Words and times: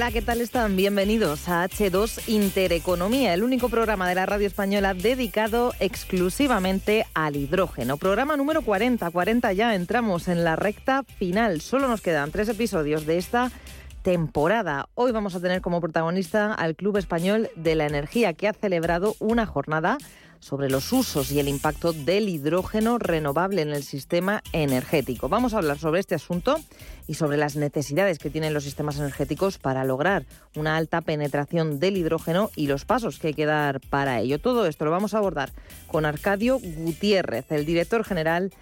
Hola, 0.00 0.12
¿qué 0.12 0.22
tal 0.22 0.40
están? 0.40 0.76
Bienvenidos 0.76 1.46
a 1.50 1.68
H2 1.68 2.26
Intereconomía, 2.26 3.34
el 3.34 3.42
único 3.42 3.68
programa 3.68 4.08
de 4.08 4.14
la 4.14 4.24
radio 4.24 4.46
española 4.46 4.94
dedicado 4.94 5.74
exclusivamente 5.78 7.04
al 7.12 7.36
hidrógeno. 7.36 7.98
Programa 7.98 8.34
número 8.38 8.62
40, 8.62 9.10
40 9.10 9.52
ya, 9.52 9.74
entramos 9.74 10.28
en 10.28 10.42
la 10.42 10.56
recta 10.56 11.02
final. 11.02 11.60
Solo 11.60 11.86
nos 11.86 12.00
quedan 12.00 12.30
tres 12.30 12.48
episodios 12.48 13.04
de 13.04 13.18
esta 13.18 13.52
temporada. 14.00 14.88
Hoy 14.94 15.12
vamos 15.12 15.34
a 15.34 15.40
tener 15.40 15.60
como 15.60 15.82
protagonista 15.82 16.54
al 16.54 16.76
Club 16.76 16.96
Español 16.96 17.50
de 17.54 17.74
la 17.74 17.84
Energía, 17.84 18.32
que 18.32 18.48
ha 18.48 18.54
celebrado 18.54 19.16
una 19.18 19.44
jornada 19.44 19.98
sobre 20.40 20.70
los 20.70 20.92
usos 20.92 21.30
y 21.30 21.38
el 21.38 21.48
impacto 21.48 21.92
del 21.92 22.28
hidrógeno 22.28 22.98
renovable 22.98 23.62
en 23.62 23.70
el 23.70 23.82
sistema 23.82 24.42
energético. 24.52 25.28
Vamos 25.28 25.54
a 25.54 25.58
hablar 25.58 25.78
sobre 25.78 26.00
este 26.00 26.14
asunto 26.14 26.58
y 27.06 27.14
sobre 27.14 27.36
las 27.36 27.56
necesidades 27.56 28.18
que 28.18 28.30
tienen 28.30 28.54
los 28.54 28.64
sistemas 28.64 28.98
energéticos 28.98 29.58
para 29.58 29.84
lograr 29.84 30.24
una 30.56 30.76
alta 30.76 31.02
penetración 31.02 31.78
del 31.78 31.96
hidrógeno 31.96 32.50
y 32.56 32.66
los 32.66 32.84
pasos 32.84 33.18
que 33.18 33.28
hay 33.28 33.34
que 33.34 33.46
dar 33.46 33.80
para 33.80 34.20
ello. 34.20 34.40
Todo 34.40 34.66
esto 34.66 34.84
lo 34.84 34.90
vamos 34.90 35.14
a 35.14 35.18
abordar 35.18 35.52
con 35.86 36.04
Arcadio 36.04 36.58
Gutiérrez, 36.58 37.52
el 37.52 37.66
director 37.66 38.04
general 38.04 38.52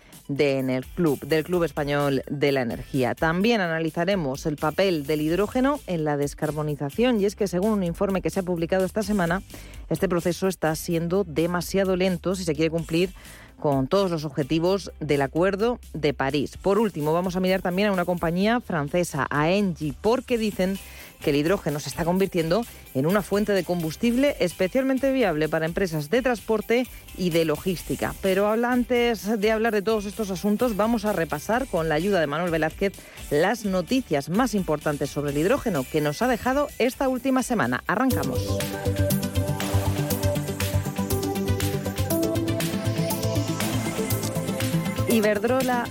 Club, 0.94 1.20
del 1.20 1.44
Club 1.44 1.64
Español 1.64 2.22
de 2.30 2.52
la 2.52 2.60
Energía. 2.60 3.14
También 3.14 3.60
analizaremos 3.60 4.44
el 4.46 4.56
papel 4.56 5.06
del 5.06 5.22
hidrógeno 5.22 5.80
en 5.86 6.04
la 6.04 6.16
descarbonización 6.16 7.20
y 7.20 7.24
es 7.24 7.34
que 7.34 7.48
según 7.48 7.72
un 7.72 7.82
informe 7.82 8.20
que 8.20 8.30
se 8.30 8.40
ha 8.40 8.42
publicado 8.42 8.84
esta 8.84 9.02
semana, 9.02 9.42
este 9.88 10.08
proceso 10.08 10.46
está 10.46 10.74
siendo 10.76 11.24
demasiado 11.24 11.96
lento 11.96 12.34
si 12.34 12.44
se 12.44 12.54
quiere 12.54 12.70
cumplir 12.70 13.10
con 13.58 13.88
todos 13.88 14.10
los 14.10 14.24
objetivos 14.24 14.92
del 15.00 15.22
Acuerdo 15.22 15.78
de 15.92 16.14
París. 16.14 16.56
Por 16.56 16.78
último, 16.78 17.12
vamos 17.12 17.36
a 17.36 17.40
mirar 17.40 17.62
también 17.62 17.88
a 17.88 17.92
una 17.92 18.04
compañía 18.04 18.60
francesa, 18.60 19.26
a 19.30 19.50
Engie, 19.50 19.94
porque 20.00 20.38
dicen 20.38 20.78
que 21.20 21.30
el 21.30 21.36
hidrógeno 21.36 21.80
se 21.80 21.88
está 21.88 22.04
convirtiendo 22.04 22.64
en 22.94 23.06
una 23.06 23.22
fuente 23.22 23.52
de 23.52 23.64
combustible 23.64 24.36
especialmente 24.38 25.12
viable 25.12 25.48
para 25.48 25.66
empresas 25.66 26.10
de 26.10 26.22
transporte 26.22 26.86
y 27.16 27.30
de 27.30 27.44
logística. 27.44 28.14
Pero 28.22 28.48
antes 28.48 29.40
de 29.40 29.50
hablar 29.50 29.72
de 29.72 29.82
todos 29.82 30.04
estos 30.04 30.30
asuntos, 30.30 30.76
vamos 30.76 31.04
a 31.04 31.12
repasar 31.12 31.66
con 31.66 31.88
la 31.88 31.96
ayuda 31.96 32.20
de 32.20 32.26
Manuel 32.26 32.50
Velázquez 32.50 32.92
las 33.30 33.64
noticias 33.64 34.28
más 34.28 34.54
importantes 34.54 35.10
sobre 35.10 35.32
el 35.32 35.38
hidrógeno 35.38 35.84
que 35.90 36.00
nos 36.00 36.22
ha 36.22 36.28
dejado 36.28 36.68
esta 36.78 37.08
última 37.08 37.42
semana. 37.42 37.82
Arrancamos. 37.86 38.58
Iberdrola 45.10 45.84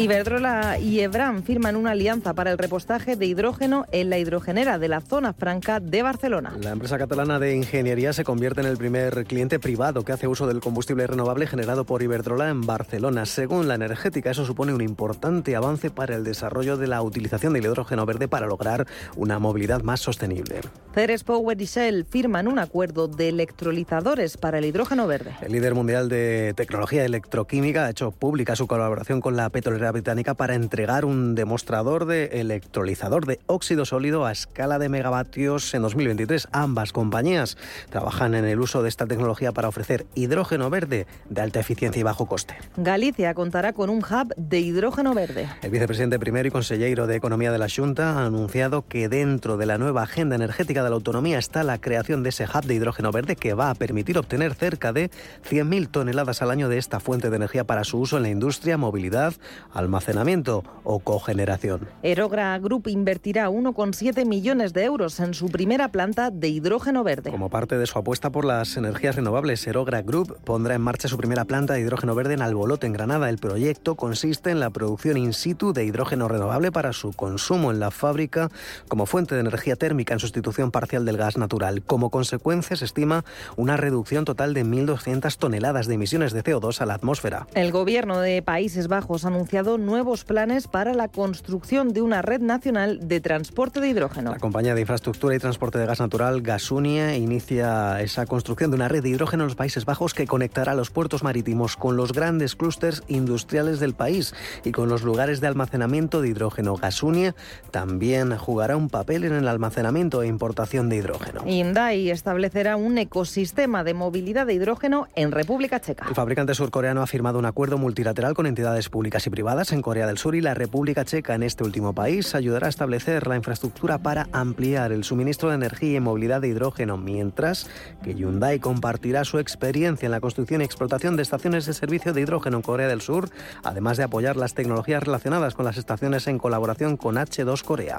Iberdrola 0.00 0.78
y 0.78 1.00
Ebram 1.00 1.42
firman 1.42 1.76
una 1.76 1.90
alianza 1.90 2.32
para 2.32 2.50
el 2.50 2.56
repostaje 2.56 3.16
de 3.16 3.26
hidrógeno 3.26 3.84
en 3.92 4.08
la 4.08 4.16
hidrogenera 4.16 4.78
de 4.78 4.88
la 4.88 5.02
zona 5.02 5.34
franca 5.34 5.78
de 5.78 6.02
Barcelona. 6.02 6.56
La 6.58 6.70
empresa 6.70 6.96
catalana 6.96 7.38
de 7.38 7.54
ingeniería 7.54 8.14
se 8.14 8.24
convierte 8.24 8.62
en 8.62 8.66
el 8.66 8.78
primer 8.78 9.26
cliente 9.26 9.58
privado 9.58 10.02
que 10.02 10.12
hace 10.12 10.26
uso 10.26 10.46
del 10.46 10.60
combustible 10.60 11.06
renovable 11.06 11.46
generado 11.46 11.84
por 11.84 12.02
Iberdrola 12.02 12.48
en 12.48 12.62
Barcelona. 12.62 13.26
Según 13.26 13.68
la 13.68 13.74
energética, 13.74 14.30
eso 14.30 14.46
supone 14.46 14.72
un 14.72 14.80
importante 14.80 15.54
avance 15.54 15.90
para 15.90 16.16
el 16.16 16.24
desarrollo 16.24 16.78
de 16.78 16.86
la 16.86 17.02
utilización 17.02 17.52
del 17.52 17.66
hidrógeno 17.66 18.06
verde 18.06 18.26
para 18.26 18.46
lograr 18.46 18.86
una 19.16 19.38
movilidad 19.38 19.82
más 19.82 20.00
sostenible. 20.00 20.62
Ceres 20.94 21.24
Power 21.24 21.60
y 21.60 21.66
Shell 21.66 22.06
firman 22.06 22.48
un 22.48 22.58
acuerdo 22.58 23.06
de 23.06 23.28
electrolizadores 23.28 24.38
para 24.38 24.60
el 24.60 24.64
hidrógeno 24.64 25.06
verde. 25.06 25.34
El 25.42 25.52
líder 25.52 25.74
mundial 25.74 26.08
de 26.08 26.54
tecnología 26.56 27.04
electroquímica 27.04 27.84
ha 27.84 27.90
hecho 27.90 28.12
pública 28.12 28.56
su 28.56 28.66
colaboración 28.66 29.20
con 29.20 29.36
la 29.36 29.50
petrolera 29.50 29.89
británica 29.92 30.34
para 30.34 30.54
entregar 30.54 31.04
un 31.04 31.34
demostrador 31.34 32.06
de 32.06 32.40
electrolizador 32.40 33.26
de 33.26 33.40
óxido 33.46 33.84
sólido 33.84 34.26
a 34.26 34.32
escala 34.32 34.78
de 34.78 34.88
megavatios 34.88 35.72
en 35.74 35.82
2023. 35.82 36.48
Ambas 36.52 36.92
compañías 36.92 37.56
trabajan 37.90 38.34
en 38.34 38.44
el 38.44 38.60
uso 38.60 38.82
de 38.82 38.88
esta 38.88 39.06
tecnología 39.06 39.52
para 39.52 39.68
ofrecer 39.68 40.06
hidrógeno 40.14 40.70
verde 40.70 41.06
de 41.28 41.40
alta 41.40 41.60
eficiencia 41.60 42.00
y 42.00 42.02
bajo 42.02 42.26
coste. 42.26 42.54
Galicia 42.76 43.34
contará 43.34 43.72
con 43.72 43.90
un 43.90 43.98
hub 43.98 44.34
de 44.36 44.60
hidrógeno 44.60 45.14
verde. 45.14 45.48
El 45.62 45.70
vicepresidente 45.70 46.18
primero 46.18 46.48
y 46.48 46.50
consejero 46.50 47.06
de 47.06 47.16
Economía 47.16 47.52
de 47.52 47.58
la 47.58 47.68
Junta 47.68 48.18
ha 48.18 48.26
anunciado 48.26 48.86
que 48.86 49.08
dentro 49.08 49.56
de 49.56 49.66
la 49.66 49.78
nueva 49.78 50.02
agenda 50.02 50.36
energética 50.36 50.82
de 50.82 50.90
la 50.90 50.96
autonomía 50.96 51.38
está 51.38 51.62
la 51.62 51.80
creación 51.80 52.22
de 52.22 52.30
ese 52.30 52.44
hub 52.44 52.64
de 52.64 52.74
hidrógeno 52.74 53.12
verde 53.12 53.36
que 53.36 53.54
va 53.54 53.70
a 53.70 53.74
permitir 53.74 54.18
obtener 54.18 54.54
cerca 54.54 54.92
de 54.92 55.10
100.000 55.48 55.90
toneladas 55.90 56.42
al 56.42 56.50
año 56.50 56.68
de 56.68 56.78
esta 56.78 57.00
fuente 57.00 57.30
de 57.30 57.36
energía 57.36 57.64
para 57.64 57.84
su 57.84 57.98
uso 57.98 58.16
en 58.16 58.22
la 58.22 58.30
industria, 58.30 58.76
movilidad, 58.76 59.34
almacenamiento 59.80 60.64
o 60.84 61.00
cogeneración. 61.00 61.88
Erogra 62.02 62.58
Group 62.58 62.88
invertirá 62.88 63.48
1,7 63.50 64.24
millones 64.26 64.72
de 64.72 64.84
euros 64.84 65.18
en 65.20 65.34
su 65.34 65.48
primera 65.48 65.88
planta 65.88 66.30
de 66.30 66.48
hidrógeno 66.48 67.02
verde. 67.02 67.30
Como 67.30 67.50
parte 67.50 67.76
de 67.76 67.86
su 67.86 67.98
apuesta 67.98 68.30
por 68.30 68.44
las 68.44 68.76
energías 68.76 69.16
renovables, 69.16 69.66
Erogra 69.66 70.02
Group 70.02 70.38
pondrá 70.44 70.74
en 70.74 70.80
marcha 70.80 71.08
su 71.08 71.16
primera 71.16 71.44
planta 71.44 71.74
de 71.74 71.80
hidrógeno 71.80 72.14
verde 72.14 72.34
en 72.34 72.42
Albolote, 72.42 72.86
en 72.86 72.92
Granada. 72.92 73.28
El 73.28 73.38
proyecto 73.38 73.96
consiste 73.96 74.50
en 74.50 74.60
la 74.60 74.70
producción 74.70 75.16
in 75.16 75.32
situ 75.32 75.72
de 75.72 75.84
hidrógeno 75.84 76.28
renovable 76.28 76.72
para 76.72 76.92
su 76.92 77.12
consumo 77.12 77.70
en 77.70 77.80
la 77.80 77.90
fábrica 77.90 78.50
como 78.88 79.06
fuente 79.06 79.34
de 79.34 79.40
energía 79.40 79.76
térmica 79.76 80.14
en 80.14 80.20
sustitución 80.20 80.70
parcial 80.70 81.04
del 81.04 81.16
gas 81.16 81.36
natural. 81.36 81.82
Como 81.82 82.10
consecuencia, 82.10 82.76
se 82.76 82.84
estima 82.84 83.24
una 83.56 83.76
reducción 83.76 84.24
total 84.24 84.54
de 84.54 84.64
1.200 84.64 85.36
toneladas 85.36 85.86
de 85.86 85.94
emisiones 85.94 86.32
de 86.32 86.42
CO2 86.42 86.80
a 86.80 86.86
la 86.86 86.94
atmósfera. 86.94 87.46
El 87.54 87.72
gobierno 87.72 88.20
de 88.20 88.42
Países 88.42 88.88
Bajos 88.88 89.24
ha 89.24 89.28
anunciado 89.28 89.59
nuevos 89.60 90.24
planes 90.24 90.68
para 90.68 90.94
la 90.94 91.08
construcción 91.08 91.92
de 91.92 92.00
una 92.00 92.22
red 92.22 92.40
nacional 92.40 92.98
de 93.06 93.20
transporte 93.20 93.80
de 93.80 93.88
hidrógeno. 93.88 94.30
La 94.30 94.38
compañía 94.38 94.74
de 94.74 94.80
infraestructura 94.80 95.34
y 95.34 95.38
transporte 95.38 95.78
de 95.78 95.86
gas 95.86 96.00
natural 96.00 96.40
Gasunie 96.40 97.16
inicia 97.18 98.00
esa 98.00 98.24
construcción 98.24 98.70
de 98.70 98.76
una 98.76 98.88
red 98.88 99.02
de 99.02 99.10
hidrógeno 99.10 99.42
en 99.42 99.48
los 99.48 99.56
Países 99.56 99.84
Bajos 99.84 100.14
que 100.14 100.26
conectará 100.26 100.74
los 100.74 100.90
puertos 100.90 101.22
marítimos 101.22 101.76
con 101.76 101.96
los 101.96 102.12
grandes 102.12 102.56
clústeres 102.56 103.02
industriales 103.06 103.80
del 103.80 103.94
país 103.94 104.34
y 104.64 104.72
con 104.72 104.88
los 104.88 105.02
lugares 105.02 105.40
de 105.40 105.48
almacenamiento 105.48 106.22
de 106.22 106.28
hidrógeno. 106.28 106.76
Gasunie 106.76 107.34
también 107.70 108.36
jugará 108.38 108.76
un 108.76 108.88
papel 108.88 109.24
en 109.24 109.34
el 109.34 109.46
almacenamiento 109.46 110.22
e 110.22 110.26
importación 110.26 110.88
de 110.88 110.96
hidrógeno. 110.96 111.44
Hyundai 111.44 112.08
establecerá 112.08 112.76
un 112.76 112.96
ecosistema 112.96 113.84
de 113.84 113.92
movilidad 113.92 114.46
de 114.46 114.54
hidrógeno 114.54 115.08
en 115.14 115.32
República 115.32 115.80
Checa. 115.80 116.06
El 116.08 116.14
fabricante 116.14 116.54
surcoreano 116.54 117.02
ha 117.02 117.06
firmado 117.06 117.38
un 117.38 117.44
acuerdo 117.44 117.76
multilateral 117.76 118.34
con 118.34 118.46
entidades 118.46 118.88
públicas 118.88 119.26
y 119.26 119.30
privadas 119.30 119.49
en 119.50 119.82
Corea 119.82 120.06
del 120.06 120.16
Sur 120.16 120.36
y 120.36 120.40
la 120.40 120.54
República 120.54 121.04
Checa 121.04 121.34
en 121.34 121.42
este 121.42 121.64
último 121.64 121.92
país 121.92 122.36
ayudará 122.36 122.68
a 122.68 122.70
establecer 122.70 123.26
la 123.26 123.34
infraestructura 123.34 123.98
para 123.98 124.28
ampliar 124.32 124.92
el 124.92 125.02
suministro 125.02 125.48
de 125.48 125.56
energía 125.56 125.96
y 125.96 126.00
movilidad 126.00 126.40
de 126.40 126.48
hidrógeno, 126.48 126.96
mientras 126.96 127.68
que 128.04 128.14
Hyundai 128.14 128.60
compartirá 128.60 129.24
su 129.24 129.40
experiencia 129.40 130.06
en 130.06 130.12
la 130.12 130.20
construcción 130.20 130.60
y 130.60 130.64
explotación 130.64 131.16
de 131.16 131.22
estaciones 131.22 131.66
de 131.66 131.74
servicio 131.74 132.12
de 132.12 132.20
hidrógeno 132.20 132.58
en 132.58 132.62
Corea 132.62 132.86
del 132.86 133.00
Sur, 133.00 133.28
además 133.64 133.96
de 133.96 134.04
apoyar 134.04 134.36
las 134.36 134.54
tecnologías 134.54 135.02
relacionadas 135.02 135.54
con 135.54 135.64
las 135.64 135.78
estaciones 135.78 136.28
en 136.28 136.38
colaboración 136.38 136.96
con 136.96 137.16
H2 137.16 137.64
Corea. 137.64 137.98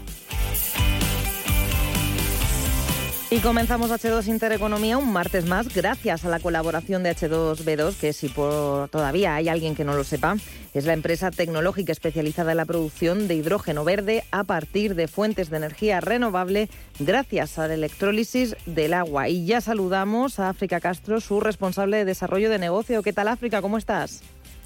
Y 3.33 3.39
comenzamos 3.39 3.89
H2 3.91 4.27
Intereconomía 4.27 4.97
un 4.97 5.13
martes 5.13 5.45
más 5.45 5.73
gracias 5.73 6.25
a 6.25 6.29
la 6.29 6.41
colaboración 6.41 7.01
de 7.01 7.15
H2B2, 7.15 7.95
que 7.95 8.11
si 8.11 8.27
por, 8.27 8.89
todavía 8.89 9.35
hay 9.35 9.47
alguien 9.47 9.73
que 9.73 9.85
no 9.85 9.93
lo 9.93 10.03
sepa, 10.03 10.35
es 10.73 10.83
la 10.83 10.91
empresa 10.91 11.31
tecnológica 11.31 11.93
especializada 11.93 12.51
en 12.51 12.57
la 12.57 12.65
producción 12.65 13.29
de 13.29 13.35
hidrógeno 13.35 13.85
verde 13.85 14.25
a 14.31 14.43
partir 14.43 14.95
de 14.95 15.07
fuentes 15.07 15.49
de 15.49 15.55
energía 15.55 16.01
renovable 16.01 16.67
gracias 16.99 17.57
a 17.57 17.69
la 17.69 17.75
electrólisis 17.75 18.57
del 18.65 18.93
agua. 18.93 19.29
Y 19.29 19.45
ya 19.45 19.61
saludamos 19.61 20.39
a 20.39 20.49
África 20.49 20.81
Castro, 20.81 21.21
su 21.21 21.39
responsable 21.39 21.95
de 21.95 22.05
desarrollo 22.05 22.49
de 22.49 22.59
negocio. 22.59 23.01
¿Qué 23.01 23.13
tal 23.13 23.29
África? 23.29 23.61
¿Cómo 23.61 23.77
estás? 23.77 24.23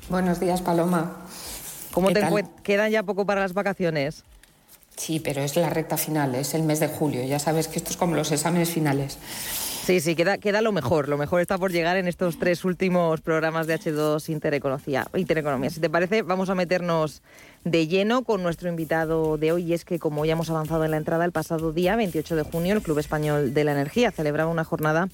Buenos 0.09 0.39
días, 0.39 0.63
Paloma. 0.63 1.17
¿Cómo 1.91 2.11
te 2.11 2.25
quedan 2.63 2.89
ya 2.89 3.03
poco 3.03 3.27
para 3.27 3.41
las 3.41 3.53
vacaciones? 3.53 4.23
Sí, 4.97 5.19
pero 5.19 5.41
es 5.41 5.55
la 5.55 5.69
recta 5.69 5.97
final, 5.97 6.35
es 6.35 6.53
el 6.53 6.63
mes 6.63 6.79
de 6.79 6.87
julio. 6.87 7.23
Ya 7.23 7.39
sabes 7.39 7.67
que 7.67 7.79
esto 7.79 7.91
es 7.91 7.97
como 7.97 8.15
los 8.15 8.31
exámenes 8.31 8.69
finales. 8.69 9.17
Sí, 9.85 9.99
sí, 9.99 10.15
queda, 10.15 10.39
queda 10.39 10.61
lo 10.61 10.71
mejor. 10.71 11.09
Lo 11.09 11.15
mejor 11.15 11.41
está 11.41 11.59
por 11.59 11.71
llegar 11.71 11.95
en 11.97 12.07
estos 12.07 12.39
tres 12.39 12.65
últimos 12.65 13.21
programas 13.21 13.67
de 13.67 13.79
H2 13.79 14.29
Intereconomía. 14.29 15.05
Intereconomía. 15.13 15.69
Si 15.69 15.79
te 15.79 15.91
parece, 15.91 16.23
vamos 16.23 16.49
a 16.49 16.55
meternos 16.55 17.21
de 17.65 17.85
lleno 17.85 18.23
con 18.23 18.41
nuestro 18.41 18.67
invitado 18.67 19.37
de 19.37 19.51
hoy. 19.51 19.63
Y 19.65 19.73
es 19.73 19.85
que, 19.85 19.99
como 19.99 20.25
ya 20.25 20.33
hemos 20.33 20.49
avanzado 20.49 20.85
en 20.85 20.91
la 20.91 20.97
entrada, 20.97 21.23
el 21.23 21.31
pasado 21.31 21.71
día 21.71 21.95
28 21.95 22.35
de 22.35 22.41
junio, 22.41 22.73
el 22.73 22.81
Club 22.81 22.97
Español 22.97 23.53
de 23.53 23.63
la 23.63 23.73
Energía 23.73 24.09
celebraba 24.09 24.49
una 24.49 24.63
jornada 24.63 25.07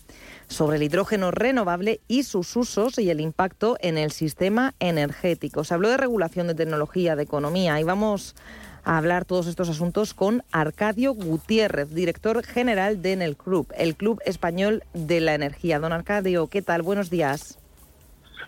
sobre 0.52 0.78
el 0.78 0.84
hidrógeno 0.84 1.32
renovable 1.32 2.02
y 2.08 2.24
sus 2.24 2.56
usos 2.56 3.00
y 3.00 3.10
el 3.10 3.22
impacto 3.22 3.78
en 3.80 3.98
el 3.98 4.12
sistema 4.12 4.76
energético. 4.80 5.64
Se 5.64 5.74
habló 5.74 5.90
de 5.90 5.98
regulación 5.98 6.48
de 6.48 6.56
tecnología, 6.56 7.16
de 7.16 7.24
economía 7.24 7.80
y 7.80 7.84
vamos 7.84 8.36
a 8.84 8.98
hablar 8.98 9.26
todos 9.26 9.48
estos 9.48 9.70
asuntos 9.70 10.14
con 10.14 10.44
Arcadio 10.52 11.14
Gutiérrez, 11.14 11.90
director 11.94 12.44
general 12.44 13.02
de 13.02 13.14
Enel 13.14 13.38
Club, 13.38 13.68
el 13.78 13.96
Club 13.96 14.20
Español 14.26 14.84
de 14.94 15.22
la 15.22 15.36
Energía. 15.36 15.80
Don 15.80 15.94
Arcadio, 15.94 16.48
¿qué 16.48 16.62
tal? 16.62 16.82
Buenos 16.82 17.10
días. 17.10 17.61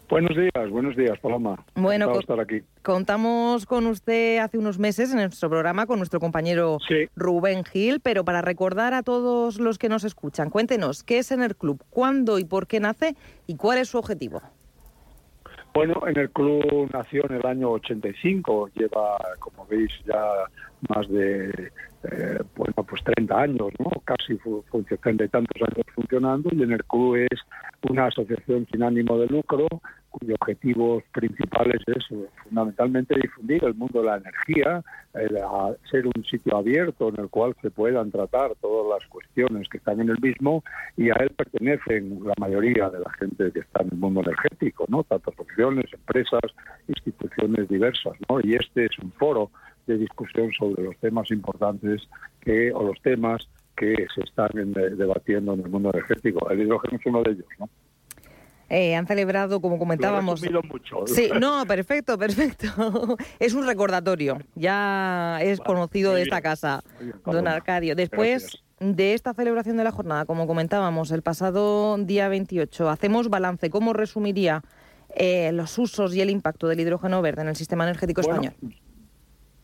Buenos 0.10 0.36
días, 0.36 0.70
buenos 0.70 0.96
días, 0.96 1.18
Paloma. 1.20 1.64
Bueno, 1.76 2.12
estar 2.20 2.40
aquí. 2.40 2.62
contamos 2.82 3.66
con 3.66 3.88
usted 3.88 4.38
hace 4.38 4.58
unos 4.58 4.80
meses 4.80 5.12
en 5.12 5.18
nuestro 5.18 5.50
programa 5.50 5.86
con 5.86 5.98
nuestro 5.98 6.20
compañero 6.20 6.78
Rubén 7.16 7.64
Gil, 7.64 8.00
pero 8.00 8.24
para 8.24 8.42
recordar 8.42 8.94
a 8.94 9.04
todos 9.04 9.60
los 9.60 9.78
que 9.78 9.90
nos 9.90 10.04
escuchan, 10.04 10.50
cuéntenos 10.50 11.04
qué 11.04 11.20
es 11.20 11.32
Enel 11.32 11.56
Club, 11.56 11.82
cuándo 11.90 12.40
y 12.40 12.46
por 12.46 12.68
qué 12.68 12.80
nace 12.80 13.16
y 13.48 13.56
cuál 13.56 13.80
es 13.80 13.90
su 13.90 13.98
objetivo. 13.98 14.42
Bueno, 15.74 15.96
en 16.08 16.18
el 16.20 16.30
club 16.30 16.88
nació 16.94 17.26
en 17.28 17.38
el 17.38 17.46
año 17.48 17.72
85, 17.72 18.70
lleva, 18.76 19.18
como 19.40 19.66
veis, 19.66 19.92
ya 20.06 20.22
más 20.90 21.08
de 21.10 21.72
eh, 22.12 22.40
bueno, 22.56 22.74
pues 22.88 23.04
30 23.04 23.40
años, 23.40 23.72
¿no? 23.80 23.90
casi 24.04 24.38
funcionando 24.38 25.24
y 25.24 25.30
tantos 25.30 25.62
años 25.62 25.86
funcionando, 25.96 26.50
y 26.52 26.64
en 26.64 26.74
el 26.74 26.84
club 26.84 27.16
es 27.16 27.40
una 27.90 28.08
asociación 28.08 28.68
sin 28.72 28.84
ánimo 28.84 29.18
de 29.18 29.28
lucro 29.28 29.68
cuyos 30.14 30.38
objetivos 30.40 31.04
principales 31.12 31.82
es 31.88 32.06
fundamentalmente 32.44 33.16
difundir 33.16 33.64
el 33.64 33.74
mundo 33.74 34.02
de 34.02 34.06
la 34.06 34.18
energía, 34.18 34.84
ser 35.90 36.06
un 36.06 36.24
sitio 36.26 36.58
abierto 36.58 37.10
en 37.10 37.20
el 37.20 37.30
cual 37.30 37.56
se 37.62 37.72
puedan 37.72 38.12
tratar 38.12 38.54
todas 38.62 39.00
las 39.00 39.10
cuestiones 39.10 39.68
que 39.70 39.78
están 39.78 40.00
en 40.02 40.10
el 40.10 40.20
mismo 40.22 40.64
y 40.98 41.10
a 41.10 41.16
él 41.20 41.32
pertenecen 41.32 42.20
la 42.24 42.34
mayoría 42.38 42.90
de 42.90 43.00
la 43.00 43.12
gente 43.14 43.52
que 43.52 43.60
está 43.60 43.82
en 43.82 43.90
el 43.92 43.98
mundo 43.98 44.22
energético, 44.22 44.86
¿no? 44.88 45.04
Tantas 45.04 45.34
opciones, 45.38 45.86
empresas, 45.92 46.52
instituciones 46.88 47.68
diversas, 47.68 48.14
¿no? 48.30 48.40
Y 48.44 48.54
este 48.54 48.86
es 48.86 49.00
un 49.00 49.12
foro 49.14 49.50
de 49.88 49.98
discusión 49.98 50.52
sobre 50.58 50.84
los 50.84 50.98
temas 50.98 51.30
importantes 51.32 52.02
que 52.42 52.72
o 52.72 52.84
los 52.84 53.02
temas 53.02 53.48
que 53.76 54.08
se 54.14 54.22
están 54.22 54.52
debatiendo 54.74 55.54
en 55.54 55.62
el 55.62 55.70
mundo 55.70 55.92
energético. 55.94 56.50
El 56.50 56.62
hidrógeno 56.62 56.98
es 56.98 57.06
uno 57.06 57.24
de 57.24 57.32
ellos, 57.32 57.48
¿no? 57.60 57.70
Eh, 58.70 58.96
han 58.96 59.06
celebrado, 59.06 59.62
como 59.62 59.78
comentábamos. 59.78 60.42
mucho. 60.68 61.06
Sí, 61.06 61.30
no, 61.40 61.66
perfecto, 61.68 62.18
perfecto. 62.18 62.68
es 63.40 63.54
un 63.54 63.68
recordatorio, 63.68 64.40
ya 64.56 65.40
es 65.42 65.60
conocido 65.60 66.14
de 66.14 66.24
esta 66.24 66.42
casa, 66.42 66.84
don 67.26 67.48
Arcadio. 67.48 67.96
Después 67.96 68.64
de 68.80 69.14
esta 69.14 69.34
celebración 69.34 69.78
de 69.78 69.84
la 69.84 69.92
jornada, 69.92 70.26
como 70.26 70.48
comentábamos, 70.48 71.12
el 71.12 71.22
pasado 71.22 71.98
día 72.00 72.30
28, 72.30 72.90
hacemos 72.90 73.30
balance. 73.30 73.70
¿Cómo 73.70 73.94
resumiría 73.94 74.64
eh, 75.16 75.52
los 75.52 75.78
usos 75.78 76.16
y 76.16 76.22
el 76.22 76.30
impacto 76.30 76.68
del 76.68 76.80
hidrógeno 76.80 77.22
verde 77.22 77.44
en 77.44 77.50
el 77.50 77.56
sistema 77.56 77.84
energético 77.84 78.22
español? 78.22 78.54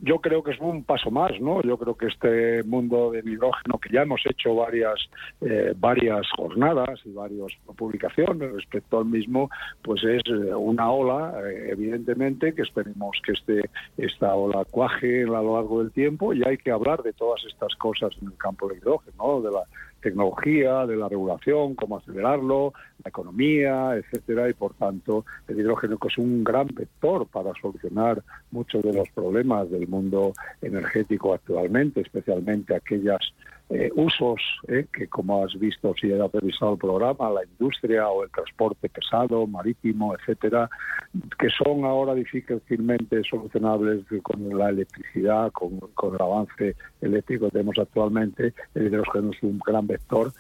Yo 0.01 0.19
creo 0.19 0.43
que 0.43 0.51
es 0.51 0.59
un 0.59 0.83
paso 0.83 1.11
más, 1.11 1.31
¿no? 1.41 1.61
Yo 1.61 1.77
creo 1.77 1.95
que 1.95 2.07
este 2.07 2.63
mundo 2.63 3.11
del 3.11 3.27
hidrógeno, 3.27 3.77
que 3.79 3.89
ya 3.93 4.03
hemos 4.03 4.21
hecho 4.25 4.55
varias, 4.55 4.99
eh, 5.41 5.73
varias 5.77 6.25
jornadas 6.35 7.01
y 7.05 7.11
varias 7.11 7.51
publicaciones 7.75 8.53
respecto 8.53 8.99
al 8.99 9.05
mismo, 9.05 9.49
pues 9.81 10.03
es 10.03 10.21
eh, 10.27 10.55
una 10.55 10.89
ola, 10.91 11.33
eh, 11.45 11.69
evidentemente, 11.71 12.53
que 12.53 12.61
esperemos 12.61 13.17
que 13.25 13.33
este, 13.33 13.69
esta 13.97 14.33
ola 14.35 14.65
cuaje 14.65 15.23
a 15.23 15.27
lo 15.27 15.55
largo 15.55 15.83
del 15.83 15.91
tiempo 15.91 16.33
y 16.33 16.43
hay 16.43 16.57
que 16.57 16.71
hablar 16.71 17.03
de 17.03 17.13
todas 17.13 17.43
estas 17.45 17.75
cosas 17.75 18.11
en 18.21 18.27
el 18.27 18.37
campo 18.37 18.69
del 18.69 18.77
hidrógeno, 18.77 19.41
de 19.41 19.51
la 19.51 19.63
tecnología, 20.01 20.85
de 20.85 20.95
la 20.95 21.09
regulación, 21.09 21.75
cómo 21.75 21.97
acelerarlo, 21.97 22.73
la 23.03 23.09
economía, 23.09 23.95
etcétera, 23.95 24.49
y 24.49 24.53
por 24.53 24.73
tanto 24.73 25.25
el 25.47 25.59
hidrógeno 25.59 25.97
que 25.97 26.07
es 26.09 26.17
un 26.17 26.43
gran 26.43 26.67
vector 26.67 27.25
para 27.27 27.51
solucionar 27.61 28.23
muchos 28.51 28.83
de 28.83 28.93
los 28.93 29.09
problemas 29.09 29.69
del 29.69 29.87
mundo 29.87 30.33
energético 30.61 31.33
actualmente, 31.33 32.01
especialmente 32.01 32.75
aquellas 32.75 33.33
eh, 33.71 33.91
usos 33.95 34.41
eh, 34.67 34.87
que, 34.91 35.07
como 35.07 35.43
has 35.43 35.53
visto 35.59 35.93
si 36.01 36.11
has 36.11 36.31
revisado 36.31 36.73
el 36.73 36.79
programa, 36.79 37.29
la 37.29 37.43
industria 37.43 38.09
o 38.09 38.23
el 38.23 38.31
transporte 38.31 38.89
pesado, 38.89 39.45
marítimo, 39.45 40.15
etcétera, 40.15 40.67
que 41.37 41.49
son 41.49 41.85
ahora 41.85 42.15
difícilmente 42.15 43.21
solucionables 43.29 44.05
con 44.23 44.57
la 44.57 44.69
electricidad, 44.69 45.51
con, 45.51 45.79
con 45.93 46.15
el 46.15 46.21
avance 46.21 46.75
eléctrico 46.99 47.45
que 47.45 47.51
tenemos 47.51 47.77
actualmente. 47.77 48.55
El 48.73 48.87
hidrógeno 48.87 49.31
es 49.33 49.43
un 49.43 49.59
gran 49.59 49.85
vector 49.85 50.33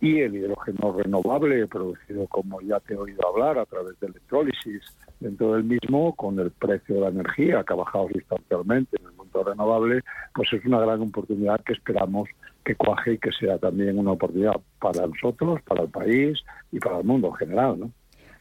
y 0.00 0.20
el 0.20 0.34
hidrógeno 0.36 0.92
renovable 0.92 1.66
producido, 1.66 2.26
como 2.28 2.60
ya 2.60 2.80
te 2.80 2.94
he 2.94 2.96
oído 2.96 3.26
hablar, 3.26 3.58
a 3.58 3.66
través 3.66 3.98
de 4.00 4.08
electrólisis 4.08 4.82
dentro 5.20 5.54
del 5.54 5.64
mismo, 5.64 6.14
con 6.14 6.38
el 6.38 6.50
precio 6.50 6.96
de 6.96 7.00
la 7.00 7.08
energía 7.08 7.64
que 7.64 7.72
ha 7.72 7.76
bajado 7.76 8.08
sustancialmente 8.12 8.96
en 9.00 9.06
el 9.06 9.12
mundo 9.12 9.44
renovable, 9.44 10.02
pues 10.34 10.52
es 10.52 10.64
una 10.64 10.80
gran 10.80 11.00
oportunidad 11.00 11.60
que 11.62 11.72
esperamos 11.72 12.28
que 12.64 12.74
cuaje 12.74 13.14
y 13.14 13.18
que 13.18 13.30
sea 13.32 13.58
también 13.58 13.98
una 13.98 14.12
oportunidad 14.12 14.60
para 14.80 15.06
nosotros, 15.06 15.62
para 15.62 15.84
el 15.84 15.88
país 15.88 16.38
y 16.72 16.78
para 16.78 16.98
el 16.98 17.04
mundo 17.04 17.28
en 17.28 17.34
general, 17.34 17.80
¿no? 17.80 17.90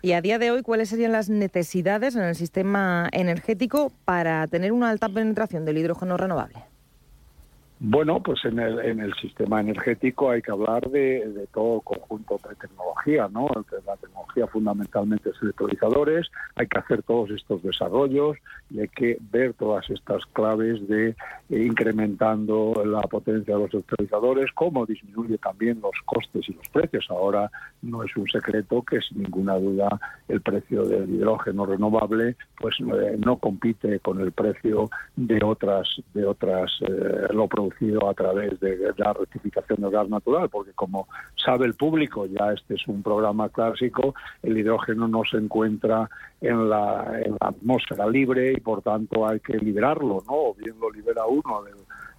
Y 0.01 0.11
a 0.11 0.21
día 0.21 0.37
de 0.37 0.51
hoy, 0.51 0.61
¿cuáles 0.61 0.89
serían 0.89 1.13
las 1.13 1.29
necesidades 1.29 2.15
en 2.15 2.23
el 2.23 2.35
sistema 2.35 3.09
energético 3.11 3.91
para 4.03 4.45
tener 4.45 4.71
una 4.71 4.89
alta 4.89 5.09
penetración 5.09 5.65
del 5.65 5.79
hidrógeno 5.79 6.15
renovable? 6.15 6.57
Bueno, 7.77 8.23
pues 8.23 8.45
en 8.45 8.57
el, 8.57 8.79
en 8.79 9.01
el 9.01 9.13
sistema 9.15 9.59
energético 9.59 10.31
hay 10.31 10.41
que 10.41 10.51
hablar 10.51 10.89
de, 10.89 11.27
de 11.27 11.45
todo 11.47 11.81
conjunto 11.81 12.39
de 12.47 12.55
tecnología, 12.55 13.27
¿no? 13.27 13.49
La 13.85 13.97
tecnología 13.97 14.47
fundamentalmente 14.47 15.29
es 15.29 15.35
electrolizadores, 15.41 16.27
hay 16.55 16.67
que 16.67 16.79
hacer 16.79 17.03
todos 17.03 17.31
estos 17.31 17.61
desarrollos 17.63 18.37
y 18.69 18.79
hay 18.79 18.87
que 18.87 19.17
ver 19.29 19.53
todas 19.55 19.89
estas 19.89 20.25
claves 20.27 20.87
de 20.87 21.09
eh, 21.09 21.15
incrementando 21.49 22.81
la 22.85 23.01
potencia 23.01 23.53
de 23.55 23.63
los 23.63 23.73
electrolizadores, 23.73 24.51
cómo 24.53 24.85
disminuye 24.85 25.37
también 25.37 25.81
los 25.81 25.95
costes 26.05 26.47
y 26.47 26.53
los 26.53 26.69
precios. 26.69 27.05
Ahora 27.09 27.51
no 27.81 28.03
es 28.03 28.15
un 28.15 28.27
secreto 28.29 28.83
que 28.83 29.01
sin 29.01 29.23
ninguna 29.23 29.55
duda 29.55 29.99
el 30.29 30.39
precio 30.39 30.85
del 30.85 31.09
hidrógeno 31.09 31.65
renovable 31.65 32.37
pues 32.57 32.75
eh, 32.79 33.17
no 33.23 33.37
compite 33.37 33.99
con 33.99 34.21
el 34.21 34.31
precio 34.31 34.89
de 35.15 35.43
otras 35.43 35.87
de 36.13 36.25
otras 36.25 36.71
eh, 36.81 37.27
producido 37.65 38.09
a 38.09 38.13
través 38.13 38.59
de 38.59 38.93
la 38.97 39.13
rectificación 39.13 39.81
del 39.81 39.91
gas 39.91 40.09
natural, 40.09 40.49
porque 40.49 40.73
como 40.73 41.07
sabe 41.35 41.65
el 41.65 41.73
público, 41.73 42.25
ya 42.25 42.51
este 42.53 42.75
es 42.75 42.87
un 42.87 43.01
programa 43.01 43.49
clásico, 43.49 44.13
el 44.43 44.57
hidrógeno 44.57 45.07
no 45.07 45.23
se 45.29 45.37
encuentra 45.37 46.09
en 46.41 46.69
la, 46.69 47.19
la 47.39 47.47
atmósfera 47.47 48.07
libre 48.07 48.53
y 48.53 48.59
por 48.59 48.81
tanto 48.81 49.27
hay 49.27 49.39
que 49.39 49.57
liberarlo, 49.57 50.23
¿no? 50.27 50.33
O 50.33 50.53
bien 50.53 50.75
lo 50.79 50.91
libera 50.91 51.25
uno 51.25 51.63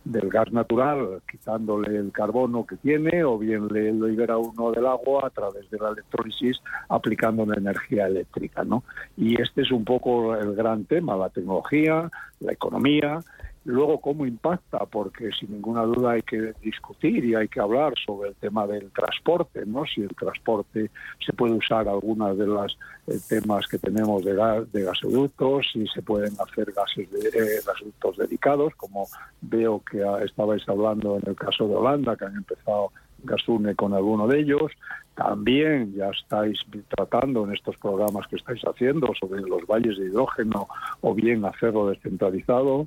del, 0.05 0.29
gas 0.29 0.53
natural, 0.53 1.21
quitándole 1.31 1.97
el 1.97 2.13
carbono 2.13 2.65
que 2.65 2.77
tiene, 2.77 3.25
o 3.25 3.39
bien 3.39 3.67
le 3.69 3.93
libera 3.93 4.39
uno 4.39 4.71
del 4.71 4.87
agua 4.87 5.27
a 5.27 5.31
través 5.31 5.69
de 5.71 5.79
la 5.79 5.91
electrólisis, 5.91 6.61
aplicando 6.89 7.43
una 7.43 7.57
energía 7.57 8.07
eléctrica, 8.07 8.63
¿no? 8.63 8.85
Y 9.17 9.41
este 9.41 9.63
es 9.63 9.73
un 9.73 9.85
poco 9.85 10.37
el 10.37 10.55
gran 10.55 10.85
tema, 10.85 11.17
la 11.17 11.29
tecnología, 11.29 12.09
la 12.39 12.53
economía 12.53 13.21
Luego, 13.67 14.01
¿cómo 14.01 14.25
impacta? 14.27 14.87
Porque 14.87 15.31
sin 15.33 15.51
ninguna 15.51 15.83
duda 15.83 16.13
hay 16.13 16.23
que 16.23 16.53
discutir 16.63 17.25
y 17.25 17.35
hay 17.35 17.49
que 17.49 17.59
hablar 17.59 17.95
sobre 18.07 18.29
el 18.29 18.37
tema 18.37 18.65
del 18.65 18.93
transporte, 18.93 19.67
¿no? 19.67 19.85
Si 19.85 20.03
el 20.03 20.15
transporte 20.15 20.89
se 21.25 21.33
puede 21.33 21.55
usar 21.55 21.89
algunas 21.89 22.39
de 22.39 22.47
los 22.47 22.79
eh, 23.09 23.19
temas 23.29 23.67
que 23.67 23.79
tenemos 23.79 24.25
de, 24.25 24.37
gas, 24.37 24.73
de 24.73 24.85
gasoductos, 24.85 25.67
si 25.73 25.85
se 25.89 26.01
pueden 26.01 26.33
hacer 26.41 26.73
gases 26.73 27.11
de, 27.11 27.29
eh, 27.29 27.61
gasoductos 27.67 28.19
dedicados, 28.19 28.73
como 28.77 29.09
veo 29.41 29.83
que 29.91 30.01
estabais 30.25 30.63
hablando 30.69 31.17
en 31.17 31.29
el 31.29 31.35
caso 31.35 31.67
de 31.67 31.75
Holanda, 31.75 32.15
que 32.15 32.25
han 32.25 32.37
empezado 32.37 32.93
Gasune 33.25 33.75
con 33.75 33.95
alguno 33.95 34.29
de 34.29 34.43
ellos. 34.43 34.71
También 35.17 35.93
ya 35.93 36.11
estáis 36.11 36.61
tratando 36.89 37.45
en 37.45 37.53
estos 37.53 37.77
programas 37.79 38.29
que 38.29 38.37
estáis 38.37 38.63
haciendo 38.63 39.13
sobre 39.19 39.41
los 39.41 39.67
valles 39.67 39.99
de 39.99 40.07
hidrógeno 40.07 40.69
o 41.01 41.15
bien 41.15 41.45
hacerlo 41.45 41.89
descentralizado 41.89 42.87